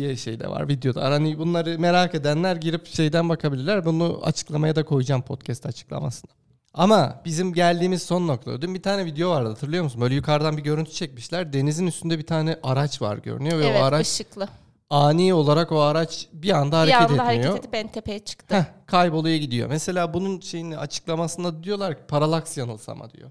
diye 0.00 0.16
şey 0.16 0.40
de 0.40 0.48
var 0.48 0.68
videoda. 0.68 1.04
Hani 1.04 1.38
bunları 1.38 1.78
merak 1.78 2.14
edenler 2.14 2.56
girip 2.56 2.86
şeyden 2.86 3.28
bakabilirler. 3.28 3.84
Bunu 3.84 4.20
açıklamaya 4.22 4.76
da 4.76 4.84
koyacağım 4.84 5.22
podcast 5.22 5.66
açıklamasına. 5.66 6.30
Ama 6.74 7.20
bizim 7.24 7.52
geldiğimiz 7.54 8.02
son 8.02 8.28
nokta. 8.28 8.62
Dün 8.62 8.74
bir 8.74 8.82
tane 8.82 9.04
video 9.04 9.30
vardı 9.30 9.48
hatırlıyor 9.48 9.84
musun? 9.84 10.00
Böyle 10.00 10.14
yukarıdan 10.14 10.56
bir 10.56 10.62
görüntü 10.62 10.90
çekmişler. 10.92 11.52
Denizin 11.52 11.86
üstünde 11.86 12.18
bir 12.18 12.26
tane 12.26 12.58
araç 12.62 13.02
var 13.02 13.16
görünüyor 13.16 13.58
ve 13.58 13.66
evet 13.66 13.80
o 13.80 13.84
araç 13.84 14.06
ışıklı. 14.06 14.48
ani 14.90 15.34
olarak 15.34 15.72
o 15.72 15.80
araç 15.80 16.26
bir 16.32 16.50
anda 16.50 16.86
Bir 16.86 16.92
hareket 16.92 17.10
anda 17.20 17.32
etmiyor. 17.32 17.44
hareket 17.50 17.64
edip 17.64 17.74
en 17.74 17.88
tepeye 17.88 18.18
çıktı. 18.18 18.56
Heh, 18.56 18.64
kayboluyor 18.86 19.36
gidiyor. 19.36 19.68
Mesela 19.68 20.14
bunun 20.14 20.40
şeyini 20.40 20.78
açıklamasında 20.78 21.62
diyorlar 21.64 21.94
ki 21.94 22.02
paralaks 22.08 22.58
yanılsama 22.58 23.10
diyor. 23.10 23.30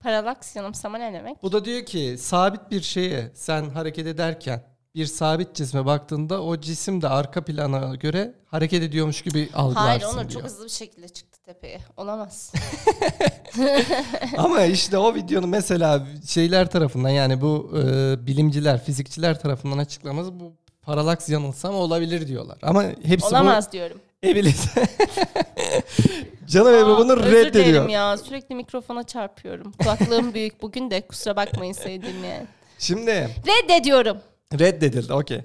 Paralaks 0.00 0.56
yanımsama 0.56 0.98
ne 0.98 1.12
demek? 1.12 1.42
Bu 1.42 1.52
da 1.52 1.64
diyor 1.64 1.84
ki 1.86 2.16
sabit 2.18 2.70
bir 2.70 2.80
şeye 2.80 3.30
sen 3.34 3.70
hareket 3.70 4.06
ederken 4.06 4.62
bir 4.94 5.06
sabit 5.06 5.54
cisme 5.54 5.86
baktığında 5.86 6.42
o 6.42 6.60
cisim 6.60 7.02
de 7.02 7.08
arka 7.08 7.44
plana 7.44 7.94
göre 7.94 8.34
hareket 8.46 8.82
ediyormuş 8.82 9.22
gibi 9.22 9.48
algılarsın 9.54 9.86
Hayır 9.88 10.02
Onur 10.02 10.16
diyor. 10.18 10.30
çok 10.30 10.42
hızlı 10.44 10.64
bir 10.64 10.70
şekilde 10.70 11.08
çıktı 11.08 11.38
tepeye. 11.44 11.80
Olamaz. 11.96 12.52
Ama 14.38 14.62
işte 14.62 14.98
o 14.98 15.14
videonun 15.14 15.48
mesela 15.48 16.06
şeyler 16.28 16.70
tarafından 16.70 17.08
yani 17.08 17.40
bu 17.40 17.70
e, 17.78 18.26
bilimciler, 18.26 18.84
fizikçiler 18.84 19.40
tarafından 19.40 19.78
açıklaması 19.78 20.40
bu 20.40 20.52
paralaks 20.82 21.28
yanılsama 21.28 21.78
olabilir 21.78 22.28
diyorlar. 22.28 22.58
Ama 22.62 22.84
hepsi 23.04 23.26
Olamaz 23.26 23.72
diyorum. 23.72 24.00
bu 24.24 24.28
ebilis. 24.28 24.64
Canım 26.48 26.74
Ebru 26.74 26.98
bunu 26.98 27.12
özür 27.12 27.22
dilerim 27.30 27.46
reddediyor. 27.46 27.88
ya. 27.88 28.16
Sürekli 28.16 28.54
mikrofona 28.54 29.02
çarpıyorum. 29.02 29.72
Kulaklığım 29.72 30.34
büyük 30.34 30.62
bugün 30.62 30.90
de 30.90 31.00
kusura 31.06 31.36
bakmayın 31.36 31.72
sevdiğim 31.72 32.24
yani. 32.24 32.46
Şimdi 32.78 33.28
Reddediyorum. 33.46 34.16
Reddedildi 34.58 35.12
okey. 35.12 35.40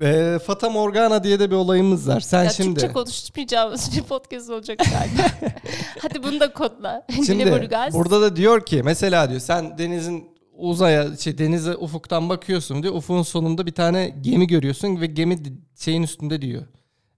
E, 0.00 0.38
Fata 0.46 0.70
Morgana 0.70 1.24
diye 1.24 1.40
de 1.40 1.50
bir 1.50 1.56
olayımız 1.56 2.08
var. 2.08 2.20
Sen 2.20 2.44
ya 2.44 2.50
şimdi 2.50 2.80
Türkçe 2.80 2.92
konuşmayacağımız 2.92 3.96
bir 3.96 4.02
podcast 4.02 4.50
olacak 4.50 4.78
galiba. 4.78 5.30
Hadi 5.98 6.22
bunu 6.22 6.40
da 6.40 6.52
kodla. 6.52 7.06
Şimdi 7.26 7.70
burada 7.92 8.20
da 8.20 8.36
diyor 8.36 8.66
ki 8.66 8.82
mesela 8.84 9.30
diyor 9.30 9.40
sen 9.40 9.78
denizin 9.78 10.34
uzaya 10.56 11.16
şey 11.16 11.38
denize 11.38 11.76
ufuktan 11.76 12.28
bakıyorsun 12.28 12.82
diyor. 12.82 12.94
Ufuğun 12.94 13.22
sonunda 13.22 13.66
bir 13.66 13.72
tane 13.72 14.16
gemi 14.20 14.46
görüyorsun 14.46 15.00
ve 15.00 15.06
gemi 15.06 15.38
şeyin 15.76 16.02
üstünde 16.02 16.42
diyor. 16.42 16.62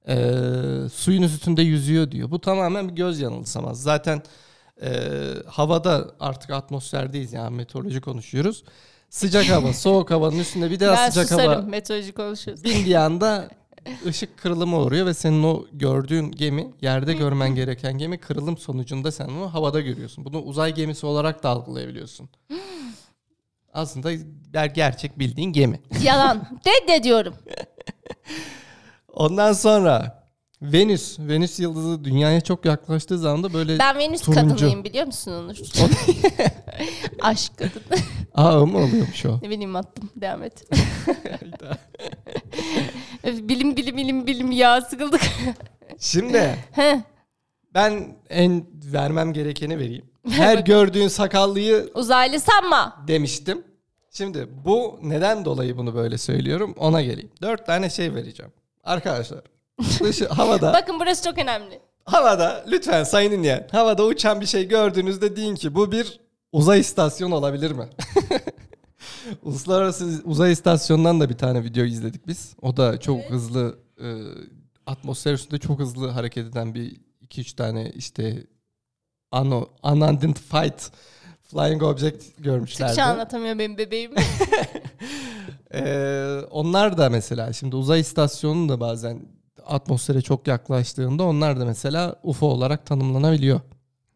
Ee, 0.09 0.89
suyun 0.89 1.23
üstünde 1.23 1.63
yüzüyor 1.63 2.11
diyor. 2.11 2.31
Bu 2.31 2.41
tamamen 2.41 2.89
bir 2.89 2.95
göz 2.95 3.21
yanılsaması. 3.21 3.83
Zaten 3.83 4.23
e, 4.83 4.91
havada 5.47 6.11
artık 6.21 6.51
atmosferdeyiz 6.51 7.33
yani 7.33 7.57
meteoroloji 7.57 8.01
konuşuyoruz. 8.01 8.65
Sıcak 9.17 9.51
hava, 9.51 9.73
soğuk 9.73 10.11
havanın 10.11 10.39
üstünde 10.39 10.71
bir 10.71 10.81
daha 10.81 10.97
ben 10.97 11.09
sıcak 11.09 11.29
susarım 11.29 11.53
hava 11.53 11.63
meteoroloji 11.63 12.13
konuşuyoruz. 12.13 12.65
bindiği 12.65 12.99
anda 12.99 13.49
ışık 14.07 14.39
kırılımı 14.39 14.77
oluyor 14.77 15.07
ve 15.07 15.15
senin 15.15 15.43
o 15.43 15.65
gördüğün 15.73 16.31
gemi, 16.31 16.73
yerde 16.81 17.13
görmen 17.15 17.55
gereken 17.55 17.99
gemi 17.99 18.19
kırılım 18.19 18.59
sonucunda 18.59 19.13
sen 19.13 19.29
onu 19.29 19.55
havada 19.55 19.81
görüyorsun. 19.81 20.25
Bunu 20.25 20.43
uzay 20.43 20.75
gemisi 20.75 21.07
olarak 21.07 21.43
da 21.43 21.49
algılayabiliyorsun. 21.49 22.29
Aslında 23.73 24.13
ger- 24.13 24.75
gerçek 24.75 25.19
bildiğin 25.19 25.53
gemi. 25.53 25.81
Yalan. 26.03 26.49
Reddediyorum. 26.67 27.35
Ondan 29.13 29.53
sonra 29.53 30.16
Venüs, 30.63 31.19
Venüs 31.19 31.61
yıldızı 31.61 32.05
dünyaya 32.05 32.41
çok 32.41 32.65
yaklaştığı 32.65 33.19
zaman 33.19 33.43
da 33.45 33.53
böyle 33.53 33.79
Ben 33.79 33.99
Venüs 33.99 34.23
Turuncu. 34.23 34.49
kadınıyım 34.49 34.85
biliyor 34.85 35.07
musun 35.07 35.33
Onur? 35.33 35.57
Aşk 37.21 37.53
kadın. 37.59 37.83
aa 38.35 38.67
mı 38.67 38.79
oluyormuş 38.79 39.27
o? 39.27 39.39
ne 39.43 39.51
bileyim 39.51 39.77
attım. 39.77 40.11
Devam 40.17 40.43
et. 40.43 40.65
Bilim 43.25 43.77
bilim 43.77 43.97
bilim 43.97 44.27
bilim 44.27 44.51
ya 44.53 44.81
sıkıldık. 44.81 45.21
Şimdi 45.99 46.57
Heh, 46.73 46.97
ben 47.75 48.17
en 48.31 48.67
vermem 48.93 49.33
gerekeni 49.33 49.79
vereyim. 49.79 50.05
Her 50.31 50.59
gördüğün 50.59 51.09
sakallıyı 51.09 51.91
Uzaylı 51.95 52.41
sanma. 52.41 53.05
demiştim. 53.09 53.65
Şimdi 54.11 54.49
bu 54.65 54.99
neden 55.03 55.45
dolayı 55.45 55.77
bunu 55.77 55.95
böyle 55.95 56.19
söylüyorum 56.19 56.75
ona 56.79 57.03
geleyim. 57.03 57.31
Dört 57.43 57.67
tane 57.67 57.91
şey 57.91 58.15
vereceğim. 58.15 58.53
Arkadaşlar 58.85 59.41
dışı, 60.03 60.29
havada 60.29 60.73
Bakın 60.73 61.01
burası 61.01 61.25
çok 61.25 61.39
önemli. 61.39 61.81
havada 62.05 62.65
lütfen 62.69 63.05
sayın 63.05 63.33
dinleyen 63.33 63.69
havada 63.73 64.05
uçan 64.05 64.41
bir 64.41 64.47
şey 64.47 64.69
gördüğünüzde 64.69 65.37
deyin 65.37 65.55
ki 65.55 65.75
bu 65.75 65.93
bir 65.93 66.21
uzay 66.53 66.81
istasyonu 66.81 67.35
olabilir 67.35 67.71
mi? 67.71 67.89
Uluslararası 69.43 70.23
uzay 70.25 70.53
istasyonundan 70.53 71.21
da 71.21 71.29
bir 71.29 71.39
tane 71.39 71.65
video 71.65 71.85
izledik 71.85 72.27
biz. 72.27 72.55
O 72.63 72.77
da 72.77 73.01
çok 73.01 73.25
hızlı 73.25 73.79
e, 74.01 74.07
atmosfer 74.87 75.33
üstünde 75.33 75.59
çok 75.61 75.79
hızlı 75.79 76.09
hareket 76.09 76.47
eden 76.47 76.75
bir 76.75 76.97
iki 77.21 77.41
üç 77.41 77.53
tane 77.53 77.91
işte 77.91 78.45
ano, 79.31 79.69
unidentified 79.83 80.79
flying 81.43 81.83
object 81.83 82.25
görmüşlerdi. 82.39 82.91
Türkçe 82.91 83.03
anlatamıyor 83.03 83.59
benim 83.59 83.79
bebeğim. 83.79 84.15
Ee, 85.75 86.41
onlar 86.51 86.99
da 86.99 87.11
mesela 87.11 87.53
şimdi 87.53 87.77
uzay 87.77 88.01
istasyonu 88.01 88.69
da 88.69 88.81
bazen 88.81 89.36
atmosfere 89.69 90.23
çok 90.23 90.47
yaklaştığında 90.49 91.25
onlar 91.25 91.61
da 91.61 91.65
mesela 91.65 92.17
UFO 92.23 92.47
olarak 92.47 92.87
tanımlanabiliyor. 92.87 93.61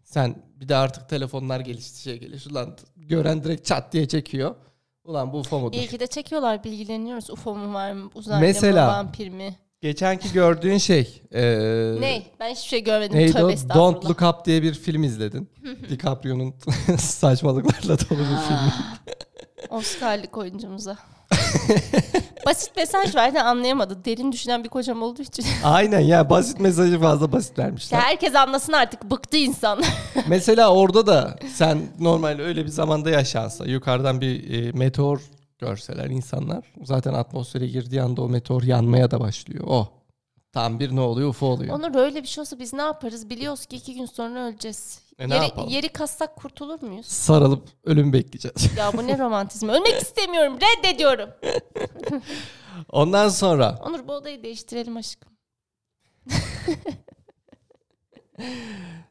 Sen 0.04 0.42
bir 0.60 0.68
de 0.68 0.76
artık 0.76 1.08
telefonlar 1.08 1.60
gelişti 1.60 2.02
şey 2.02 2.18
gelişti. 2.18 2.50
Ulan 2.50 2.76
gören 2.96 3.44
direkt 3.44 3.66
çat 3.66 3.92
diye 3.92 4.08
çekiyor. 4.08 4.54
Ulan 5.04 5.32
bu 5.32 5.38
UFO 5.38 5.60
mudur? 5.60 5.76
İyi 5.78 5.86
ki 5.86 6.00
de 6.00 6.06
çekiyorlar 6.06 6.64
bilgileniyoruz. 6.64 7.30
UFO 7.30 7.54
mu 7.54 7.74
var 7.74 7.92
mı? 7.92 8.10
Uzaylı 8.14 8.40
Mesela- 8.40 8.86
mı? 8.86 8.92
Vampir 8.92 9.28
mi? 9.28 9.56
Geçenki 9.80 10.32
gördüğün 10.32 10.78
şey. 10.78 11.22
ee, 11.32 11.42
Ne? 12.00 12.22
Ben 12.40 12.50
hiçbir 12.50 12.68
şey 12.68 12.84
görmedim. 12.84 13.18
Neydi 13.18 13.32
Tövbe 13.32 13.44
o? 13.44 13.74
Don't 13.74 14.04
Look 14.04 14.22
Up 14.22 14.44
diye 14.44 14.62
bir 14.62 14.74
film 14.74 15.02
izledin. 15.04 15.50
DiCaprio'nun 15.90 16.54
saçmalıklarla 16.98 17.98
dolu 17.98 18.18
bir 18.18 18.24
film. 18.48 18.72
Oscar'lık 19.70 20.38
oyuncumuza. 20.38 20.98
Basit 22.46 22.76
mesaj 22.76 23.14
verdi 23.14 23.40
anlayamadı. 23.40 24.04
Derin 24.04 24.32
düşünen 24.32 24.64
bir 24.64 24.68
kocam 24.68 25.02
olduğu 25.02 25.22
için. 25.22 25.44
Aynen 25.64 26.00
ya 26.00 26.30
basit 26.30 26.60
mesajı 26.60 27.00
fazla 27.00 27.32
basit 27.32 27.58
vermişler. 27.58 27.98
Ya 27.98 28.04
herkes 28.04 28.34
anlasın 28.34 28.72
artık. 28.72 29.10
Bıktı 29.10 29.36
insan. 29.36 29.82
Mesela 30.28 30.74
orada 30.74 31.06
da 31.06 31.36
sen 31.54 31.78
normal 32.00 32.38
öyle 32.38 32.64
bir 32.64 32.70
zamanda 32.70 33.10
yaşansa 33.10 33.64
yukarıdan 33.66 34.20
bir 34.20 34.50
e, 34.50 34.72
meteor 34.72 35.20
görseler 35.58 36.06
insanlar 36.06 36.64
zaten 36.84 37.14
atmosfere 37.14 37.66
girdiği 37.66 38.02
anda 38.02 38.22
o 38.22 38.28
meteor 38.28 38.62
yanmaya 38.62 39.10
da 39.10 39.20
başlıyor. 39.20 39.64
O 39.68 39.88
tam 40.52 40.80
bir 40.80 40.96
ne 40.96 41.00
oluyor 41.00 41.28
UFO 41.28 41.46
oluyor. 41.46 41.78
Onur 41.78 41.94
öyle 41.94 42.22
bir 42.22 42.28
şey 42.28 42.42
olsa 42.42 42.58
biz 42.58 42.72
ne 42.72 42.82
yaparız? 42.82 43.30
Biliyoruz 43.30 43.66
ki 43.66 43.76
iki 43.76 43.94
gün 43.94 44.06
sonra 44.06 44.46
öleceğiz. 44.46 45.00
E, 45.20 45.28
ne 45.28 45.34
yeri, 45.34 45.44
yapalım? 45.44 45.68
yeri 45.70 45.88
kassak 45.88 46.36
kurtulur 46.36 46.82
muyuz? 46.82 47.06
Sarılıp 47.06 47.68
ölüm 47.84 48.12
bekleyeceğiz. 48.12 48.76
Ya 48.78 48.92
bu 48.92 49.06
ne 49.06 49.18
romantizm. 49.18 49.68
Ölmek 49.68 49.94
istemiyorum. 50.02 50.58
Reddediyorum. 50.60 51.30
Ondan 52.88 53.28
sonra 53.28 53.78
Onur 53.84 54.08
bu 54.08 54.12
odayı 54.12 54.42
değiştirelim 54.42 54.96
aşkım. 54.96 55.32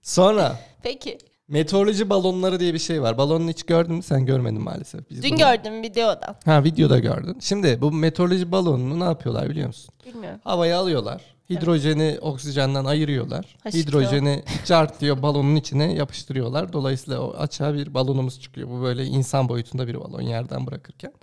sonra 0.01 0.59
Peki. 0.83 1.17
Meteoroloji 1.49 2.09
balonları 2.09 2.59
diye 2.59 2.73
bir 2.73 2.79
şey 2.79 3.01
var. 3.01 3.17
Balonunu 3.17 3.49
hiç 3.49 3.63
gördün 3.63 3.95
mü? 3.95 4.03
Sen 4.03 4.25
görmedin 4.25 4.61
maalesef. 4.61 5.09
Biz 5.09 5.23
Dün 5.23 5.29
bunu- 5.31 5.37
gördüm 5.39 5.81
videodan. 5.83 6.35
Ha 6.45 6.63
videoda 6.63 6.99
gördün. 6.99 7.37
Şimdi 7.39 7.81
bu 7.81 7.91
meteoroloji 7.91 8.51
balonunu 8.51 8.99
ne 8.99 9.03
yapıyorlar 9.03 9.49
biliyor 9.49 9.67
musun? 9.67 9.93
Bilmiyorum. 10.05 10.39
Havaya 10.43 10.79
alıyorlar. 10.79 11.21
Hidrojeni 11.49 12.17
oksijenden 12.21 12.85
ayırıyorlar. 12.85 13.57
H2O. 13.65 13.73
Hidrojeni 13.73 14.43
cart 14.65 15.01
diyor 15.01 15.21
balonun 15.21 15.55
içine 15.55 15.93
yapıştırıyorlar. 15.93 16.73
Dolayısıyla 16.73 17.19
o 17.21 17.33
açığa 17.37 17.73
bir 17.73 17.93
balonumuz 17.93 18.41
çıkıyor. 18.41 18.69
Bu 18.69 18.81
böyle 18.81 19.05
insan 19.05 19.49
boyutunda 19.49 19.87
bir 19.87 19.99
balon 20.01 20.21
yerden 20.21 20.67
bırakırken. 20.67 21.13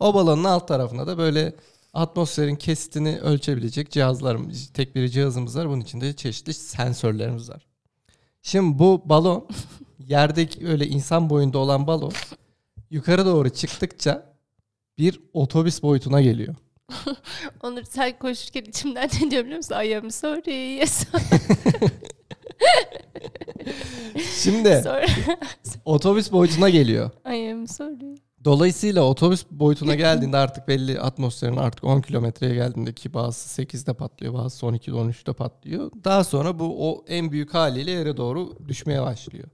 O 0.00 0.14
balonun 0.14 0.44
alt 0.44 0.68
tarafına 0.68 1.06
da 1.06 1.18
böyle 1.18 1.54
atmosferin 1.94 2.56
kesitini 2.56 3.18
ölçebilecek 3.20 3.90
cihazlarımız, 3.90 4.68
tek 4.72 4.94
bir 4.94 5.08
cihazımız 5.08 5.56
var. 5.56 5.68
Bunun 5.68 5.80
içinde 5.80 6.12
çeşitli 6.12 6.54
sensörlerimiz 6.54 7.50
var. 7.50 7.66
Şimdi 8.42 8.78
bu 8.78 9.02
balon 9.04 9.48
yerdeki 9.98 10.66
öyle 10.68 10.86
insan 10.86 11.30
boyunda 11.30 11.58
olan 11.58 11.86
balon 11.86 12.12
yukarı 12.90 13.26
doğru 13.26 13.50
çıktıkça 13.50 14.34
bir 14.98 15.20
otobüs 15.32 15.82
boyutuna 15.82 16.20
geliyor. 16.20 16.54
Onur 17.62 17.82
sen 17.84 18.18
konuşurken 18.18 18.62
içimden 18.62 19.08
ne 19.22 19.30
diyor 19.30 19.44
biliyor 19.44 19.56
musun? 19.56 19.74
I 19.84 19.96
am 19.96 20.10
sorry. 20.10 20.52
Yes. 20.52 21.04
Şimdi 24.42 24.84
otobüs 25.84 26.32
boyutuna 26.32 26.68
geliyor. 26.70 27.10
I 27.26 27.52
am 27.52 27.68
sorry. 27.68 28.14
Dolayısıyla 28.44 29.02
otobüs 29.02 29.44
boyutuna 29.50 29.94
geldiğinde 29.94 30.36
artık 30.36 30.68
belli 30.68 31.00
atmosferin 31.00 31.56
artık 31.56 31.84
10 31.84 32.00
kilometreye 32.00 32.54
geldiğinde 32.54 32.92
ki 32.92 33.14
bazı 33.14 33.62
8'de 33.62 33.94
patlıyor 33.94 34.34
bazı 34.34 34.66
12'de 34.66 34.90
13'te 34.90 35.32
patlıyor. 35.32 35.90
Daha 36.04 36.24
sonra 36.24 36.58
bu 36.58 36.90
o 36.90 37.04
en 37.08 37.32
büyük 37.32 37.54
haliyle 37.54 37.90
yere 37.90 38.16
doğru 38.16 38.58
düşmeye 38.68 39.02
başlıyor. 39.02 39.48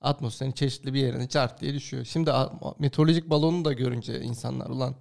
Atmosferin 0.00 0.52
çeşitli 0.52 0.94
bir 0.94 1.00
yerine 1.00 1.28
çarp 1.28 1.60
diye 1.60 1.74
düşüyor. 1.74 2.04
Şimdi 2.04 2.30
meteorolojik 2.78 3.30
balonu 3.30 3.64
da 3.64 3.72
görünce 3.72 4.20
insanlar 4.20 4.70
ulan 4.70 4.94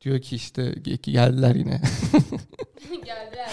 diyor 0.00 0.20
ki 0.20 0.36
işte 0.36 0.62
ge- 0.62 1.10
geldiler 1.10 1.54
yine. 1.54 1.80
Geldiler. 3.04 3.50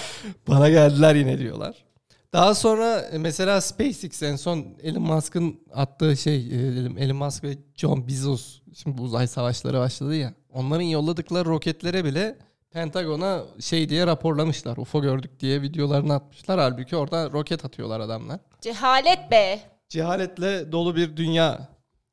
Bana 0.47 0.69
geldiler 0.69 1.15
yine 1.15 1.39
diyorlar. 1.39 1.85
Daha 2.33 2.55
sonra 2.55 2.99
e, 2.99 3.17
mesela 3.17 3.61
SpaceX 3.61 4.23
en 4.23 4.35
son 4.35 4.65
Elon 4.83 5.03
Musk'ın 5.03 5.59
attığı 5.73 6.17
şey 6.17 6.35
e, 6.35 6.57
Elon 6.97 7.15
Musk 7.15 7.43
ve 7.43 7.57
John 7.75 8.07
Bezos 8.07 8.62
şimdi 8.75 9.01
uzay 9.01 9.27
savaşları 9.27 9.79
başladı 9.79 10.15
ya. 10.15 10.33
Onların 10.53 10.81
yolladıkları 10.83 11.45
roketlere 11.49 12.05
bile 12.05 12.37
Pentagon'a 12.71 13.41
şey 13.59 13.89
diye 13.89 14.07
raporlamışlar. 14.07 14.77
UFO 14.77 15.01
gördük 15.01 15.39
diye 15.39 15.61
videolarını 15.61 16.13
atmışlar. 16.13 16.59
Halbuki 16.59 16.95
orada 16.95 17.31
roket 17.31 17.65
atıyorlar 17.65 17.99
adamlar. 17.99 18.39
Cehalet 18.61 19.31
be. 19.31 19.59
Cehaletle 19.89 20.71
dolu 20.71 20.95
bir 20.95 21.17
dünya. 21.17 21.67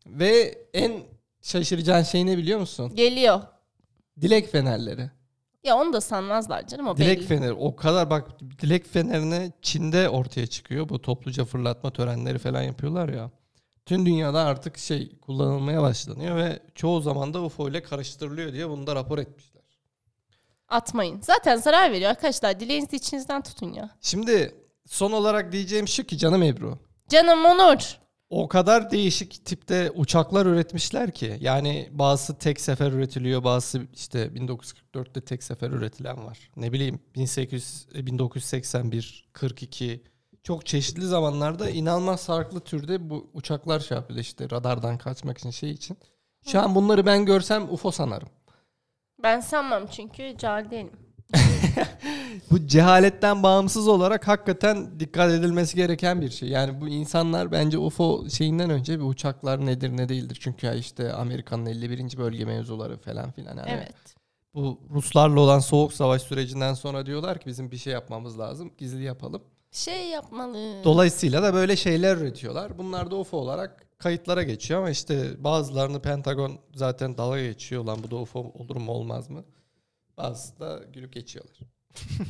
Ve 0.07 0.59
en 0.75 0.93
şaşıracağın 1.43 2.03
şey 2.03 2.27
ne 2.27 2.39
biliyor 2.39 2.61
musun? 2.61 2.93
Geliyor. 2.95 3.41
Dilek 4.21 4.53
fenerleri. 4.53 5.11
Ya 5.65 5.77
onu 5.77 5.93
da 5.93 6.01
sanmazlar 6.01 6.67
canım 6.67 6.87
o 6.89 6.97
Dilek 6.97 7.19
belli. 7.19 7.27
feneri 7.27 7.53
o 7.53 7.77
kadar 7.77 8.11
bak 8.11 8.41
dilek 8.63 8.87
fenerini 8.93 9.53
Çin'de 9.63 10.09
ortaya 10.09 10.47
çıkıyor. 10.47 10.89
Bu 10.89 11.03
topluca 11.03 11.45
fırlatma 11.45 11.91
törenleri 11.91 12.39
falan 12.39 12.63
yapıyorlar 12.63 13.09
ya. 13.09 13.31
Tüm 13.91 14.07
dünyada 14.07 14.45
artık 14.45 14.79
şey 14.79 15.19
kullanılmaya 15.21 15.83
başlanıyor 15.83 16.37
ve 16.37 16.63
çoğu 16.75 17.01
zaman 17.01 17.35
da 17.35 17.43
UFO 17.43 17.69
ile 17.69 17.83
karıştırılıyor 17.83 18.53
diye 18.53 18.69
bunu 18.69 18.87
da 18.87 18.95
rapor 18.95 19.19
etmişler. 19.19 19.63
Atmayın. 20.69 21.21
Zaten 21.21 21.57
zarar 21.57 21.93
veriyor 21.93 22.11
arkadaşlar. 22.11 22.61
Dileğinizi 22.61 22.97
içinizden 22.97 23.43
tutun 23.43 23.73
ya. 23.73 23.91
Şimdi 24.01 24.55
son 24.87 25.13
olarak 25.13 25.53
diyeceğim 25.53 25.89
şu 25.89 26.05
ki 26.05 26.19
canım 26.19 26.43
Ebru. 26.43 26.79
Canım 27.09 27.45
Onur. 27.45 27.99
O 28.29 28.49
kadar 28.49 28.91
değişik 28.91 29.45
tipte 29.45 29.91
uçaklar 29.91 30.47
üretmişler 30.47 31.11
ki. 31.11 31.37
Yani 31.41 31.89
bazısı 31.93 32.39
tek 32.39 32.61
sefer 32.61 32.93
üretiliyor, 32.93 33.45
bazısı 33.45 33.87
işte 33.95 34.27
1944'te 34.27 35.21
tek 35.21 35.43
sefer 35.43 35.71
üretilen 35.71 36.27
var. 36.27 36.51
Ne 36.57 36.73
bileyim 36.73 37.01
1800, 37.15 37.87
1981, 37.95 39.29
42 39.33 40.03
çok 40.43 40.67
çeşitli 40.67 41.07
zamanlarda 41.07 41.71
inanılmaz 41.71 42.27
farklı 42.27 42.61
türde 42.61 43.11
bu 43.11 43.31
uçaklar 43.35 43.81
şey 43.81 43.97
yapıyor 43.97 44.21
işte 44.21 44.51
radardan 44.51 44.99
kaçmak 44.99 45.39
için 45.39 45.51
şey 45.51 45.71
için. 45.71 45.99
Şu 46.47 46.61
an 46.61 46.75
bunları 46.75 47.07
ben 47.07 47.25
görsem 47.27 47.73
UFO 47.73 47.91
sanarım. 47.91 48.29
Ben 49.23 49.41
sanmam 49.41 49.87
çünkü 49.87 50.35
cahil 50.39 50.71
değilim. 50.71 50.93
Bu 52.51 52.67
cehaletten 52.67 53.43
bağımsız 53.43 53.89
olarak 53.89 54.29
hakikaten 54.29 55.01
dikkat 55.01 55.31
edilmesi 55.33 55.77
gereken 55.77 56.21
bir 56.21 56.31
şey. 56.31 56.49
Yani 56.49 56.81
bu 56.81 56.89
insanlar 56.89 57.53
bence 57.53 57.79
UFO 57.79 58.31
şeyinden 58.31 58.71
önce 58.71 58.99
bir 59.01 59.05
uçaklar 59.05 59.67
nedir 59.67 59.97
ne 59.97 60.09
değildir. 60.09 60.39
Çünkü 60.41 60.67
ya 60.67 60.75
işte 60.75 61.13
Amerika'nın 61.13 61.67
51. 61.67 62.19
bölge 62.19 62.45
mevzuları 62.45 62.99
falan 62.99 63.31
filan. 63.31 63.57
Yani 63.57 63.71
Evet. 63.71 63.95
Bu 64.55 64.81
Ruslarla 64.91 65.41
olan 65.41 65.59
soğuk 65.59 65.93
savaş 65.93 66.23
sürecinden 66.23 66.75
sonra 66.75 67.07
diyorlar 67.07 67.39
ki 67.39 67.47
bizim 67.47 67.71
bir 67.71 67.77
şey 67.77 67.93
yapmamız 67.93 68.39
lazım. 68.39 68.73
Gizli 68.79 69.03
yapalım. 69.03 69.43
Şey 69.73 70.09
yapmalı. 70.09 70.85
Dolayısıyla 70.85 71.43
da 71.43 71.55
böyle 71.55 71.77
şeyler 71.77 72.17
üretiyorlar. 72.17 72.79
Bunlar 72.79 73.11
da 73.11 73.17
UFO 73.17 73.37
olarak 73.37 73.87
kayıtlara 73.99 74.43
geçiyor 74.43 74.81
ama 74.81 74.91
işte 74.91 75.45
bazılarını 75.45 76.03
Pentagon 76.03 76.59
zaten 76.75 77.19
dalga 77.19 77.43
geçiyor. 77.43 77.85
Lan 77.85 77.99
bu 78.03 78.11
da 78.11 78.17
UFO 78.17 78.41
olur 78.41 78.77
mu 78.77 78.93
olmaz 78.93 79.31
mı? 79.31 79.45
Bazısı 80.17 80.61
da 80.61 80.81
gülüp 80.93 81.13
geçiyorlar. 81.13 81.59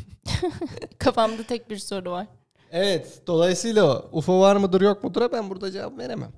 Kafamda 0.99 1.43
tek 1.43 1.71
bir 1.71 1.77
soru 1.77 2.11
var. 2.11 2.27
Evet. 2.73 3.23
Dolayısıyla 3.27 4.03
UFO 4.13 4.41
var 4.41 4.57
mıdır 4.57 4.81
yok 4.81 5.05
mudur 5.05 5.33
ben 5.33 5.51
burada 5.51 5.71
cevap 5.71 5.99
veremem. 5.99 6.33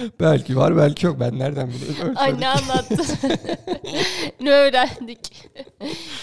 belki 0.20 0.56
var 0.56 0.76
belki 0.76 1.06
yok. 1.06 1.20
Ben 1.20 1.38
nereden 1.38 1.68
biliyorum? 1.68 2.14
Ay 2.16 2.40
ne 2.40 2.48
anlattın? 2.48 3.06
ne 4.40 4.50
öğrendik? 4.50 5.48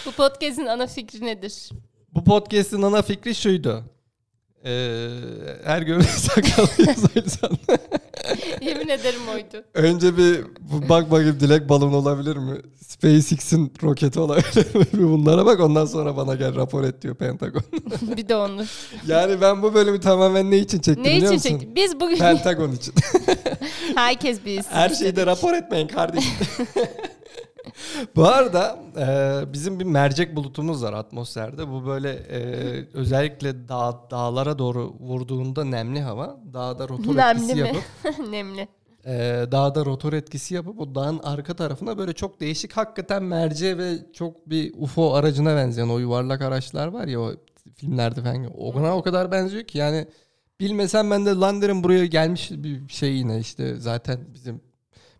Bu 0.05 0.11
podcast'in 0.11 0.65
ana 0.65 0.87
fikri 0.87 1.25
nedir? 1.25 1.69
Bu 2.15 2.23
podcast'in 2.23 2.81
ana 2.81 3.01
fikri 3.01 3.35
şuydu. 3.35 3.83
Ee, 4.65 5.09
her 5.63 5.81
gördüğün 5.81 6.03
sakallıyız 6.05 7.03
o 7.05 7.19
yüzden. 7.19 7.49
Yemin 8.61 8.87
ederim 8.87 9.19
oydu. 9.33 9.65
Önce 9.73 10.17
bir 10.17 10.41
bak 10.89 11.11
bakayım 11.11 11.39
dilek 11.39 11.69
balon 11.69 11.93
olabilir 11.93 12.37
mi? 12.37 12.61
SpaceX'in 12.87 13.73
roketi 13.83 14.19
olabilir 14.19 14.75
mi? 14.75 14.85
Bir 14.93 15.03
Bunlara 15.03 15.45
bak 15.45 15.59
ondan 15.59 15.85
sonra 15.85 16.17
bana 16.17 16.35
gel 16.35 16.55
rapor 16.55 16.83
et 16.83 17.01
diyor 17.01 17.15
Pentagon. 17.15 17.63
bir 18.17 18.27
de 18.29 18.35
Onur. 18.35 18.65
Yani 19.07 19.41
ben 19.41 19.61
bu 19.61 19.73
bölümü 19.73 19.99
tamamen 19.99 20.51
ne 20.51 20.57
için 20.57 20.79
çektim 20.79 21.03
Ne 21.03 21.07
biliyor 21.17 21.33
için 21.33 21.33
musun? 21.33 21.49
çektik? 21.49 21.75
Biz 21.75 21.99
bugün 21.99 22.17
Pentagon 22.17 22.71
için. 22.71 22.93
herkes 23.95 24.45
bilsin. 24.45 24.69
Her 24.71 24.89
şeyde 24.89 25.25
rapor 25.25 25.53
etmeyin 25.53 25.87
kardeşim. 25.87 26.31
Bu 28.15 28.27
arada 28.27 28.79
e, 28.97 29.53
bizim 29.53 29.79
bir 29.79 29.85
mercek 29.85 30.35
bulutumuz 30.35 30.83
var 30.83 30.93
atmosferde. 30.93 31.67
Bu 31.67 31.85
böyle 31.85 32.09
e, 32.11 32.39
özellikle 32.93 33.67
dağ, 33.69 34.07
dağlara 34.11 34.59
doğru 34.59 34.93
vurduğunda 34.99 35.63
nemli 35.63 36.01
hava. 36.01 36.37
Dağda 36.53 36.89
rotor 36.89 37.15
etkisi 37.15 37.47
Nemli 37.47 37.61
mi? 37.63 37.67
yapıp 37.67 37.83
Nemli. 38.29 38.67
e, 39.05 39.45
dağda 39.51 39.85
rotor 39.85 40.13
etkisi 40.13 40.55
yapıp 40.55 40.79
o 40.79 40.95
dağın 40.95 41.19
arka 41.23 41.53
tarafına 41.53 41.97
böyle 41.97 42.13
çok 42.13 42.39
değişik 42.39 42.73
hakikaten 42.73 43.23
merceğe 43.23 43.77
ve 43.77 43.93
çok 44.13 44.49
bir 44.49 44.73
UFO 44.77 45.13
aracına 45.13 45.55
benzeyen 45.55 45.89
o 45.89 45.97
yuvarlak 45.99 46.41
araçlar 46.41 46.87
var 46.87 47.07
ya 47.07 47.21
o 47.21 47.31
filmlerde 47.75 48.21
falan. 48.21 48.45
Ona 48.45 48.97
o 48.97 49.01
kadar 49.03 49.31
benziyor 49.31 49.63
ki 49.63 49.77
yani 49.77 50.07
bilmesem 50.59 51.11
ben 51.11 51.25
de 51.25 51.29
lan 51.29 51.61
derim 51.61 51.83
buraya 51.83 52.05
gelmiş 52.05 52.51
bir 52.51 52.89
şey 52.89 53.13
yine 53.15 53.39
işte 53.39 53.75
zaten 53.75 54.19
bizim 54.33 54.61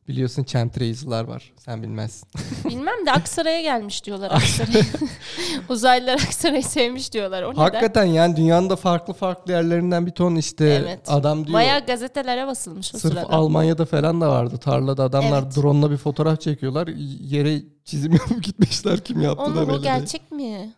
biliyorsun 0.08 0.44
chemtrails'lar 0.44 1.24
var. 1.24 1.54
Sen 1.58 1.84
bilmezsin. 1.84 2.30
Bilmem 2.70 3.06
de 3.06 3.12
Aksaray'a 3.12 3.62
gelmiş 3.62 4.06
diyorlar 4.06 4.32
Aksaray'a. 4.32 4.84
Uzaylılar 5.70 6.14
Aksaray'ı 6.14 6.64
sevmiş 6.64 7.14
diyorlar. 7.14 7.44
O 7.44 7.52
neden? 7.52 7.62
Hakikaten 7.62 8.04
yani 8.06 8.36
dünyanın 8.36 8.70
da 8.70 8.76
farklı 8.76 9.14
farklı 9.14 9.52
yerlerinden 9.52 10.06
bir 10.06 10.12
ton 10.12 10.36
işte 10.36 10.66
Evet. 10.66 11.00
adam 11.08 11.46
diyor. 11.48 11.54
Bayağı 11.54 11.86
gazetelere 11.86 12.48
basılmış 12.48 12.96
o 12.96 12.98
Sırf 12.98 13.14
sırada. 13.14 13.30
Almanya'da 13.34 13.86
falan 13.86 14.22
da 14.22 14.30
vardı. 14.30 14.58
Tarlada 14.58 15.04
adamlar 15.04 15.44
Evet. 15.44 15.56
drone'la 15.56 15.92
bir 15.92 15.98
fotoğraf 15.98 16.42
çekiyorlar. 16.42 16.88
Yere 17.20 17.62
çizim 17.86 18.12
yapıp 18.14 18.44
gitmişler 18.44 19.00
kim 19.00 19.22
yaptı 19.22 19.46
da 19.46 19.50
Onu 19.50 19.56
belli 19.56 19.68
bu 19.68 19.72
değil. 19.72 19.82
gerçek 19.84 20.32
mi? 20.32 20.74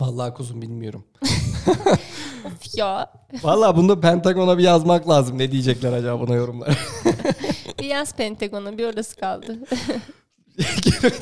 Vallahi 0.00 0.34
kuzum 0.34 0.62
bilmiyorum. 0.62 1.04
Of 2.46 2.78
ya. 2.78 3.10
Vallahi 3.42 3.76
bunu 3.76 4.00
Pentagon'a 4.00 4.58
bir 4.58 4.62
yazmak 4.62 5.08
lazım. 5.08 5.38
Ne 5.38 5.52
diyecekler 5.52 5.92
acaba 5.92 6.20
buna 6.20 6.34
yorumlar. 6.34 6.78
Bir 7.78 7.84
yaz 7.84 8.14
Pentagon'a 8.16 8.78
bir 8.78 8.84
orası 8.84 9.16
kaldı. 9.16 9.58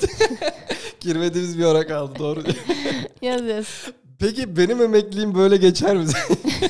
Girmediğimiz 1.00 1.58
bir 1.58 1.64
ara 1.64 1.86
kaldı 1.86 2.18
doğru. 2.18 2.42
yaz 3.22 3.42
yaz. 3.42 3.66
Peki 4.18 4.56
benim 4.56 4.82
emekliliğim 4.82 5.34
böyle 5.34 5.56
geçer 5.56 5.96
mi? 5.96 6.04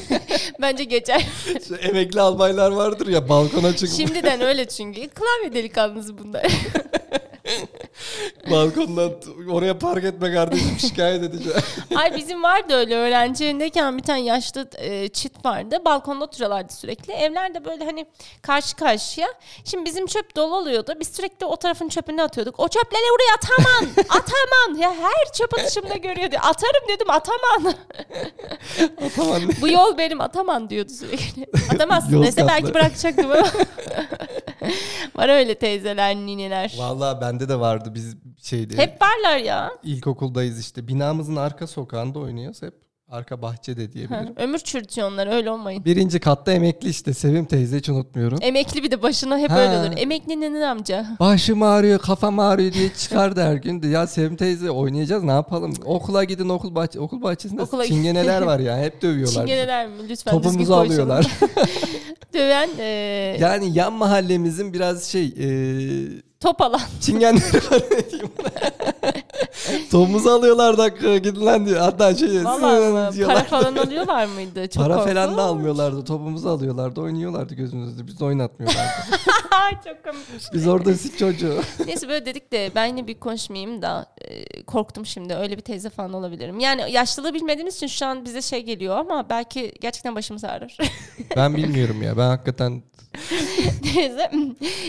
Bence 0.60 0.84
geçer. 0.84 1.26
Şu 1.68 1.74
emekli 1.74 2.20
albaylar 2.20 2.70
vardır 2.70 3.06
ya 3.06 3.28
balkona 3.28 3.76
çıkıp 3.76 3.96
Şimdiden 3.96 4.40
öyle 4.40 4.68
çünkü. 4.68 5.08
Klavye 5.08 5.52
delikanlısı 5.54 6.18
bunlar. 6.18 6.46
Balkondan 8.50 9.12
oraya 9.50 9.78
park 9.78 10.04
etme 10.04 10.32
kardeşim 10.32 10.78
şikayet 10.78 11.22
edeceğim. 11.22 11.60
Ay 11.96 12.16
bizim 12.16 12.42
vardı 12.42 12.74
öyle 12.74 12.96
öğrenci 12.96 13.44
evindeyken 13.44 13.98
bir 13.98 14.02
tane 14.02 14.20
yaşlı 14.20 14.68
e, 14.78 15.08
çift 15.08 15.44
vardı. 15.44 15.78
Balkonda 15.84 16.24
oturuyorlardı 16.24 16.72
sürekli. 16.72 17.12
Evler 17.12 17.54
de 17.54 17.64
böyle 17.64 17.84
hani 17.84 18.06
karşı 18.42 18.76
karşıya. 18.76 19.28
Şimdi 19.64 19.84
bizim 19.84 20.06
çöp 20.06 20.36
dolu 20.36 20.56
oluyordu. 20.56 20.94
Biz 21.00 21.08
sürekli 21.08 21.46
o 21.46 21.56
tarafın 21.56 21.88
çöpünü 21.88 22.22
atıyorduk. 22.22 22.60
O 22.60 22.68
çöpleri 22.68 23.02
oraya 23.14 23.34
ataman. 23.34 23.92
ataman. 24.08 24.80
Ya 24.80 24.94
her 24.94 25.32
çöp 25.32 25.54
atışımda 25.54 25.94
görüyordu. 25.94 26.36
Atarım 26.42 26.88
dedim 26.88 27.10
ataman. 27.10 27.74
tamam. 29.16 29.42
Bu 29.60 29.68
yol 29.68 29.98
benim 29.98 30.20
ataman 30.20 30.70
diyordu 30.70 30.92
sürekli. 30.92 31.46
Atamazsın 31.74 32.22
dese 32.22 32.46
belki 32.46 32.74
bırakacaktım 32.74 33.32
ama. 33.32 33.46
Var 35.16 35.28
öyle 35.28 35.54
teyzeler, 35.54 36.16
nineler. 36.16 36.74
Vallahi 36.78 37.20
bende 37.20 37.48
de 37.48 37.60
vardı 37.60 37.92
biz 37.94 38.16
şeydi. 38.42 38.78
Hep 38.78 39.02
varlar 39.02 39.38
ya. 39.38 39.70
ilkokuldayız 39.82 40.60
işte. 40.60 40.88
Binamızın 40.88 41.36
arka 41.36 41.66
sokağında 41.66 42.18
oynuyoruz 42.18 42.62
hep. 42.62 42.85
Arka 43.10 43.42
bahçede 43.42 43.84
Ha, 43.86 43.92
diyebilirim. 43.92 44.34
Ömür 44.36 44.58
çürütüyor 44.58 45.10
onlar 45.12 45.26
öyle 45.36 45.50
olmayın. 45.50 45.84
Birinci 45.84 46.20
katta 46.20 46.52
emekli 46.52 46.88
işte 46.88 47.14
Sevim 47.14 47.44
teyze 47.44 47.76
hiç 47.78 47.88
unutmuyorum. 47.88 48.38
Emekli 48.42 48.82
bir 48.82 48.90
de 48.90 49.02
başına 49.02 49.38
hep 49.38 49.50
Ha. 49.50 49.58
öyle 49.60 49.78
olur. 49.78 49.96
Emekli 49.96 50.40
nenen 50.40 50.62
amca. 50.62 51.06
Başım 51.20 51.62
ağrıyor, 51.62 51.98
kafam 51.98 52.38
ağrıyor 52.38 52.72
diye 52.72 52.88
çıkardı 52.94 53.42
her 53.42 53.54
gün. 53.54 53.82
Ya 53.90 54.06
Sevim 54.06 54.36
teyze 54.36 54.70
oynayacağız 54.70 55.22
ne 55.24 55.30
yapalım? 55.30 55.74
Okula 55.84 56.24
gidin 56.24 56.48
okul 56.48 56.74
bahçe 56.74 57.00
okul 57.00 57.22
bahçesinde 57.22 57.62
Okula- 57.62 57.86
çingeneler 57.86 58.42
var 58.42 58.58
ya 58.58 58.78
hep 58.78 59.02
dövüyorlar. 59.02 59.26
bizi. 59.26 59.34
Çingeneler 59.34 59.86
mi? 59.88 60.08
Lütfen 60.08 60.30
Topumuzu 60.30 60.74
alıyorlar. 60.74 61.26
Döven 62.34 62.68
e, 62.78 62.84
yani 63.40 63.78
yan 63.78 63.92
mahallemizin 63.92 64.72
biraz 64.72 65.04
şey 65.04 65.24
e, 65.26 65.48
top 66.40 66.60
alan. 66.62 66.80
çingenleri 67.00 67.56
var 67.70 67.82
ne 67.90 68.10
diyeyim 68.10 68.30
ona. 69.70 69.88
Topumuzu 69.90 70.30
alıyorlar 70.30 70.78
dakika 70.78 71.16
gidin 71.16 71.46
lan 71.46 71.66
diyor. 71.66 71.80
Hatta 71.80 72.14
şey 72.14 72.44
Valla. 72.44 73.12
Para 73.26 73.44
falan 73.44 73.76
alıyorlar 73.76 74.26
mıydı? 74.26 74.68
Çok 74.68 74.82
Para 74.82 74.96
korkunç. 74.96 75.14
falan 75.14 75.36
da 75.36 75.42
almıyorlardı. 75.42 76.04
Topumuzu 76.04 76.48
alıyorlardı. 76.48 77.00
Oynuyorlardı 77.00 77.54
gözümüzde. 77.54 78.06
Biz 78.06 78.22
oynatmıyorlardı. 78.22 78.90
Çok 79.84 80.04
komik. 80.04 80.52
Biz 80.52 80.68
orada 80.68 80.94
sit 80.94 81.18
çocuğu. 81.18 81.60
Neyse 81.86 82.08
böyle 82.08 82.26
dedik 82.26 82.52
de 82.52 82.70
ben 82.74 82.86
yine 82.86 83.06
bir 83.06 83.14
konuşmayayım 83.14 83.82
da 83.82 84.06
e, 84.20 84.62
korktum 84.62 85.06
şimdi. 85.06 85.34
Öyle 85.34 85.56
bir 85.56 85.62
teyze 85.62 85.90
falan 85.90 86.12
olabilirim. 86.12 86.60
Yani 86.60 86.92
yaşlılığı 86.92 87.34
bilmediğimiz 87.34 87.76
için 87.76 87.86
şu 87.86 88.06
an 88.06 88.24
bize 88.24 88.42
şey 88.42 88.62
geliyor 88.62 88.96
ama 88.96 89.30
belki 89.30 89.74
gerçekten 89.80 90.14
başımız 90.14 90.44
ağrır. 90.44 90.76
Ben 91.36 91.56
bilmiyorum 91.56 92.02
ya. 92.02 92.16
Ben 92.16 92.26
hakikaten 92.28 92.82
Neyse. 93.96 94.30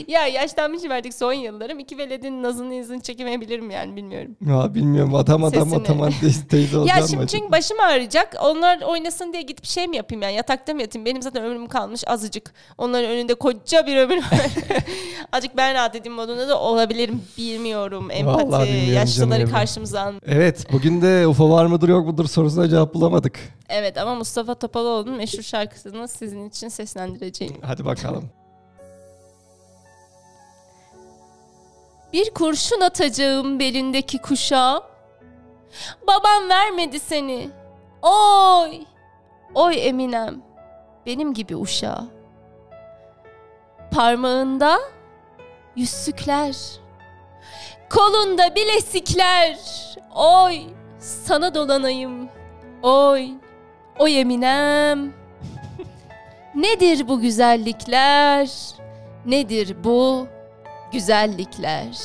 ya 0.07 0.27
yaşlanmışım 0.27 0.91
artık 0.91 1.13
son 1.13 1.33
yıllarım. 1.33 1.79
İki 1.79 1.97
veledin 1.97 2.43
nazını 2.43 2.73
izini 2.73 3.01
çekemeyebilirim 3.01 3.71
yani 3.71 3.95
bilmiyorum. 3.95 4.35
Ya 4.47 4.75
bilmiyorum 4.75 5.15
adam 5.15 5.43
adam 5.43 5.63
Sesini. 5.63 5.79
ataman 5.81 6.11
teyze, 6.49 6.77
olacağım 6.77 6.87
Ya 7.01 7.07
şimdi 7.07 7.23
acaba? 7.23 7.27
çünkü 7.27 7.51
başım 7.51 7.79
ağrıyacak. 7.79 8.35
Onlar 8.41 8.81
oynasın 8.81 9.33
diye 9.33 9.41
gidip 9.41 9.65
şey 9.65 9.87
mi 9.87 9.97
yapayım 9.97 10.21
yani 10.21 10.35
yatakta 10.35 10.73
mı 10.73 10.81
yatayım? 10.81 11.05
Benim 11.05 11.21
zaten 11.21 11.43
ömrüm 11.43 11.67
kalmış 11.67 12.03
azıcık. 12.07 12.53
Onların 12.77 13.09
önünde 13.09 13.33
koca 13.35 13.87
bir 13.87 13.97
ömür 13.97 14.17
var. 14.17 14.41
azıcık 15.33 15.57
ben 15.57 15.73
rahat 15.73 15.95
edeyim 15.95 16.15
modunda 16.15 16.47
da 16.47 16.59
olabilirim. 16.59 17.21
Bilmiyorum. 17.37 18.03
Vallahi 18.09 18.19
Empati, 18.19 18.67
bilmiyorum 18.67 18.93
yaşlıları 18.93 19.39
canım. 19.39 19.53
karşımıza 19.53 20.01
almak. 20.01 20.23
Evet 20.25 20.67
bugün 20.71 21.01
de 21.01 21.27
UFO 21.27 21.49
var 21.49 21.65
mıdır 21.65 21.89
yok 21.89 22.05
mudur 22.07 22.25
sorusuna 22.27 22.69
cevap 22.69 22.93
bulamadık. 22.93 23.39
Evet 23.69 23.97
ama 23.97 24.15
Mustafa 24.15 24.55
Topaloğlu'nun 24.55 25.17
meşhur 25.17 25.43
şarkısını 25.43 26.07
sizin 26.07 26.49
için 26.49 26.67
seslendireceğim. 26.69 27.53
Hadi 27.61 27.85
bakalım. 27.85 28.16
Bir 32.13 32.33
kurşun 32.33 32.81
atacağım 32.81 33.59
belindeki 33.59 34.17
kuşa. 34.21 34.81
Babam 36.07 36.49
vermedi 36.49 36.99
seni. 36.99 37.49
Oy! 38.01 38.81
Oy 39.55 39.87
Eminem. 39.87 40.41
Benim 41.05 41.33
gibi 41.33 41.55
uşağı. 41.55 42.05
Parmağında 43.91 44.79
yüzsükler. 45.75 46.55
Kolunda 47.89 48.55
bilezikler. 48.55 49.57
Oy! 50.15 50.59
Sana 50.99 51.55
dolanayım. 51.55 52.29
Oy! 52.83 53.29
Oy 53.99 54.19
Eminem. 54.19 55.13
Nedir 56.57 57.07
bu 57.07 57.21
güzellikler? 57.21 58.49
Nedir 59.25 59.75
bu 59.83 60.27
güzellikler? 60.91 61.97